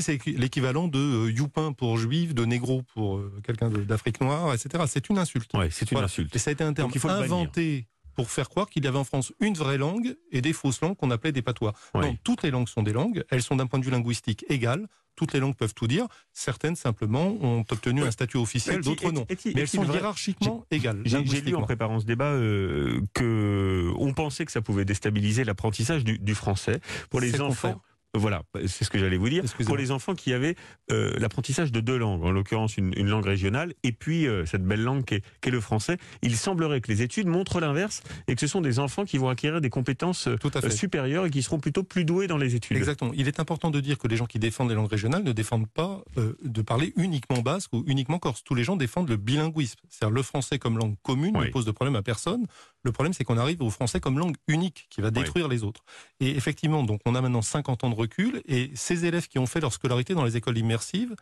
C'est 0.00 0.26
l'équivalent 0.26 0.88
de 0.88 0.98
euh, 0.98 1.30
youpin 1.30 1.72
pour 1.72 1.98
juif, 1.98 2.34
de 2.34 2.46
négro 2.46 2.82
pour 2.94 3.18
euh, 3.18 3.40
quelqu'un 3.44 3.68
d'Afrique 3.68 4.22
noire, 4.22 4.54
etc. 4.54 4.84
C'est 4.86 5.10
une 5.10 5.18
insulte. 5.18 5.50
Oui, 5.52 5.66
c'est 5.70 5.90
une 5.92 5.98
insulte. 5.98 6.34
Et 6.34 6.38
ça 6.38 6.50
a 6.50 6.52
été 6.52 6.64
un 6.64 6.72
terme 6.72 6.90
inventé 7.04 7.86
pour 8.14 8.30
faire 8.30 8.48
croire 8.48 8.68
qu'il 8.68 8.84
y 8.84 8.88
avait 8.88 8.98
en 8.98 9.04
France 9.04 9.32
une 9.40 9.54
vraie 9.54 9.78
langue 9.78 10.16
et 10.30 10.40
des 10.40 10.52
fausses 10.52 10.80
langues 10.80 10.96
qu'on 10.96 11.10
appelait 11.10 11.32
des 11.32 11.42
patois. 11.42 11.72
Non, 11.94 12.16
toutes 12.24 12.42
les 12.42 12.50
langues 12.50 12.68
sont 12.68 12.82
des 12.82 12.92
langues, 12.92 13.24
elles 13.30 13.42
sont 13.42 13.56
d'un 13.56 13.66
point 13.66 13.78
de 13.78 13.84
vue 13.84 13.90
linguistique 13.90 14.44
égales, 14.48 14.86
toutes 15.14 15.32
les 15.32 15.40
langues 15.40 15.54
peuvent 15.54 15.74
tout 15.74 15.86
dire, 15.86 16.06
certaines 16.32 16.76
simplement 16.76 17.36
ont 17.40 17.64
obtenu 17.70 18.02
un 18.02 18.10
statut 18.10 18.38
officiel, 18.38 18.80
d'autres 18.80 19.12
non. 19.12 19.26
Mais 19.28 19.60
elles 19.60 19.68
sont 19.68 19.84
hiérarchiquement 19.84 20.64
égales. 20.70 21.02
J'ai 21.04 21.40
lu 21.40 21.54
en 21.54 21.62
préparant 21.62 22.00
ce 22.00 22.06
débat 22.06 22.32
euh, 22.32 23.00
que 23.14 23.90
on 23.98 24.14
pensait 24.14 24.44
que 24.44 24.52
ça 24.52 24.62
pouvait 24.62 24.84
déstabiliser 24.84 25.44
l'apprentissage 25.44 26.04
du, 26.04 26.18
du, 26.18 26.34
français 26.34 26.80
pour 27.10 27.20
les 27.20 27.40
enfants. 27.40 27.80
Voilà, 28.14 28.42
c'est 28.66 28.84
ce 28.84 28.90
que 28.90 28.98
j'allais 28.98 29.16
vous 29.16 29.30
dire. 29.30 29.42
Pour 29.64 29.76
les 29.76 29.90
enfants 29.90 30.14
qui 30.14 30.34
avaient 30.34 30.54
euh, 30.90 31.14
l'apprentissage 31.18 31.72
de 31.72 31.80
deux 31.80 31.96
langues, 31.96 32.22
en 32.24 32.30
l'occurrence 32.30 32.76
une, 32.76 33.08
langue 33.08 33.24
régionale, 33.24 33.72
et 33.84 33.92
puis 33.92 34.26
euh, 34.26 34.44
cette 34.44 34.64
belle 34.64 34.82
langue 34.82 35.04
qu'est 35.04 35.22
est 35.42 35.50
le 35.50 35.60
français, 35.60 35.96
il 36.20 36.36
semblerait 36.36 36.82
que 36.82 36.88
les 36.88 37.00
études 37.00 37.26
montrent 37.26 37.58
l'inverse 37.58 38.02
et 38.28 38.34
que 38.34 38.40
ce 38.40 38.46
sont 38.46 38.60
des 38.60 38.78
enfants 38.78 39.06
qui 39.06 39.16
vont 39.16 39.30
acquérir 39.30 39.62
des 39.62 39.70
compétences 39.70 40.28
euh, 40.28 40.36
supérieures 40.70 41.24
et 41.24 41.30
qui 41.30 41.42
seront 41.42 41.58
plutôt 41.58 41.84
plus 41.84 42.04
doués 42.04 42.26
dans 42.26 42.36
les 42.36 42.54
études. 42.54 42.76
Exactement. 42.76 43.12
Il 43.14 43.28
est 43.28 43.40
important 43.40 43.70
de 43.70 43.80
dire 43.80 43.96
que 43.96 44.08
les 44.08 44.16
gens 44.16 44.26
qui 44.26 44.38
défendent 44.38 44.68
les 44.68 44.74
langues 44.74 44.90
régionales 44.90 45.24
ne 45.24 45.32
défendent 45.32 45.68
pas 45.68 46.02
de 46.16 46.62
parler 46.62 46.92
uniquement 46.96 47.40
basque 47.40 47.72
ou 47.72 47.82
uniquement 47.86 48.18
corse. 48.18 48.44
Tous 48.44 48.54
les 48.54 48.64
gens 48.64 48.76
défendent 48.76 49.08
le 49.08 49.16
bilinguisme. 49.16 49.80
C'est-à-dire 49.88 50.14
le 50.14 50.22
français 50.22 50.58
comme 50.58 50.76
langue 50.76 50.96
commune 51.02 51.36
ne 51.36 51.46
pose 51.46 51.64
de 51.64 51.70
problème 51.70 51.96
à 51.96 52.02
personne. 52.02 52.46
Le 52.84 52.92
problème, 52.92 53.12
c'est 53.12 53.24
qu'on 53.24 53.38
arrive 53.38 53.62
au 53.62 53.70
français 53.70 54.00
comme 54.00 54.18
langue 54.18 54.36
unique 54.48 54.86
qui 54.90 55.00
va 55.00 55.10
détruire 55.10 55.48
les 55.48 55.62
autres. 55.62 55.84
Et 56.20 56.30
effectivement, 56.30 56.82
donc 56.82 57.00
on 57.06 57.14
a 57.14 57.20
maintenant 57.20 57.42
50 57.42 57.84
ans 57.84 57.90
de 57.90 57.94
recul 57.94 58.42
et 58.46 58.70
ces 58.74 59.04
élèves 59.04 59.28
qui 59.28 59.38
ont 59.38 59.46
fait 59.46 59.60
leur 59.60 59.72
scolarité 59.72 60.14
dans 60.14 60.24
les 60.24 60.36
écoles 60.36 60.58
immersives 60.58 61.14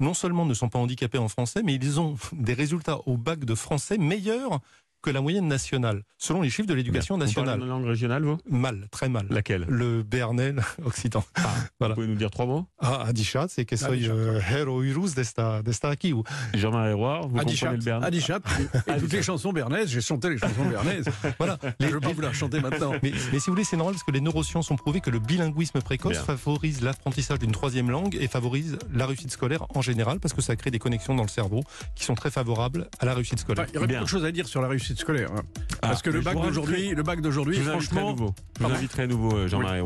non 0.00 0.14
seulement 0.14 0.46
ne 0.46 0.54
sont 0.54 0.68
pas 0.68 0.78
handicapés 0.78 1.18
en 1.18 1.28
français, 1.28 1.62
mais 1.64 1.74
ils 1.74 2.00
ont 2.00 2.16
des 2.32 2.54
résultats 2.54 2.98
au 3.06 3.16
bac 3.16 3.44
de 3.44 3.54
français 3.54 3.98
meilleurs 3.98 4.60
que 5.02 5.10
la 5.10 5.20
moyenne 5.20 5.46
nationale, 5.46 6.02
selon 6.18 6.42
les 6.42 6.50
chiffres 6.50 6.68
de 6.68 6.74
l'éducation 6.74 7.16
nationale. 7.16 7.60
Vous 7.60 7.66
langue 7.66 7.86
régionale, 7.86 8.24
vous? 8.24 8.38
Mal, 8.48 8.88
très 8.90 9.08
mal. 9.08 9.26
Laquelle? 9.30 9.64
Le 9.68 10.02
béarnais 10.02 10.54
occitan. 10.84 11.24
Ah, 11.36 11.54
voilà. 11.80 11.94
Vous 11.94 12.02
pouvez 12.02 12.12
nous 12.12 12.18
dire 12.18 12.30
trois 12.30 12.46
mots? 12.46 12.66
Ah, 12.78 13.04
Adichat, 13.06 13.46
c'est 13.48 13.64
que 13.64 13.76
soy 13.76 14.08
héroïrus 14.50 15.14
d'esta 15.14 15.62
aquí. 15.84 16.14
Jean-Marie 16.54 16.92
Roy, 16.94 17.20
vous 17.22 17.38
comprenez 17.38 17.76
le 17.76 17.84
béarnais? 17.84 18.06
Adichat, 18.06 18.40
et 18.86 18.98
toutes 18.98 19.12
les 19.12 19.22
chansons 19.22 19.52
béarnaises, 19.52 19.88
j'ai 19.88 20.00
chanté 20.00 20.30
les 20.30 20.38
chansons 20.38 20.64
béarnaises. 20.64 21.06
voilà, 21.38 21.58
je 21.80 21.86
ne 21.86 21.90
veux 21.92 22.00
pas 22.00 22.12
vous 22.12 22.20
la 22.20 22.32
chanter 22.32 22.60
maintenant. 22.60 22.92
Mais, 23.02 23.12
mais, 23.32 23.38
si 23.38 23.46
vous 23.46 23.52
voulez, 23.52 23.64
c'est 23.64 23.76
normal 23.76 23.94
parce 23.94 24.04
que 24.04 24.10
les 24.10 24.20
neurosciences 24.20 24.70
ont 24.70 24.76
prouvé 24.76 25.00
que 25.00 25.10
le 25.10 25.18
bilinguisme 25.18 25.80
précoce 25.80 26.18
favorise 26.18 26.82
l'apprentissage 26.82 27.38
d'une 27.38 27.52
troisième 27.52 27.90
langue 27.90 28.16
et 28.20 28.28
favorise 28.28 28.78
la 28.92 29.06
réussite 29.06 29.30
scolaire 29.30 29.66
en 29.74 29.82
général 29.82 30.20
parce 30.20 30.34
que 30.34 30.42
ça 30.42 30.56
crée 30.56 30.70
des 30.70 30.78
connexions 30.78 31.14
dans 31.14 31.22
le 31.22 31.28
cerveau 31.28 31.60
qui 31.94 32.04
sont 32.04 32.14
très 32.14 32.30
favorables 32.30 32.88
à 32.98 33.06
la 33.06 33.14
réussite 33.14 33.38
scolaire. 33.38 33.66
il 33.68 33.74
y 33.74 33.78
aurait 33.78 33.86
beaucoup 33.86 34.04
de 34.04 34.08
choses 34.08 34.24
à 34.24 34.32
dire 34.32 34.48
sur 34.48 34.60
la 34.60 34.68
réussite 34.68 34.87
scolaire. 34.96 35.30
Hein. 35.36 35.42
Ah, 35.82 35.88
Parce 35.88 36.02
que 36.02 36.10
le 36.10 36.20
bac 36.20 36.40
d'aujourd'hui, 36.40 36.90
le 36.90 37.02
bac 37.02 37.20
d'aujourd'hui, 37.20 37.58
franchement, 37.58 38.16
je 38.16 38.64
vous 38.64 38.72
inviterai 38.72 39.02
à 39.02 39.06
nouveau, 39.06 39.36
euh, 39.36 39.48
Jean-Marie. 39.48 39.80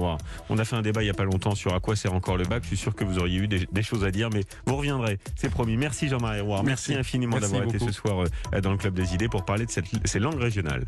On 0.49 0.59
a 0.59 0.64
fait 0.64 0.76
un 0.76 0.82
débat 0.82 1.02
il 1.02 1.06
y 1.06 1.11
a 1.11 1.14
pas 1.14 1.25
longtemps 1.25 1.54
sur 1.54 1.75
à 1.75 1.80
quoi 1.80 1.97
sert 1.97 2.14
encore 2.14 2.37
le 2.37 2.44
bac. 2.44 2.62
Je 2.62 2.68
suis 2.68 2.76
sûr 2.76 2.94
que 2.94 3.04
vous 3.04 3.18
auriez 3.18 3.38
eu 3.38 3.49
des, 3.49 3.82
choses 3.82 4.04
à 4.04 4.11
dire, 4.11 4.30
mais 4.32 4.44
vous 4.66 4.76
reviendrez, 4.76 5.18
c'est 5.37 5.50
promis. 5.50 5.76
Merci 5.76 6.09
Jean-Marie 6.09 6.40
Roy. 6.40 6.62
Merci. 6.64 6.95
infiniment 6.95 7.38
d'avoir 7.38 7.65
été 7.65 7.78
ce 7.78 7.93
soir 7.93 8.25
euh, 8.54 8.60
dans 8.60 8.71
le 8.71 8.76
club 8.76 8.95
des 8.95 9.15
idées 9.15 9.28
pour 9.28 9.45
parler 9.45 9.67
de 9.67 9.71
cette, 9.71 9.86
ces 10.04 10.19
langues 10.19 10.41
régionales. 10.41 10.80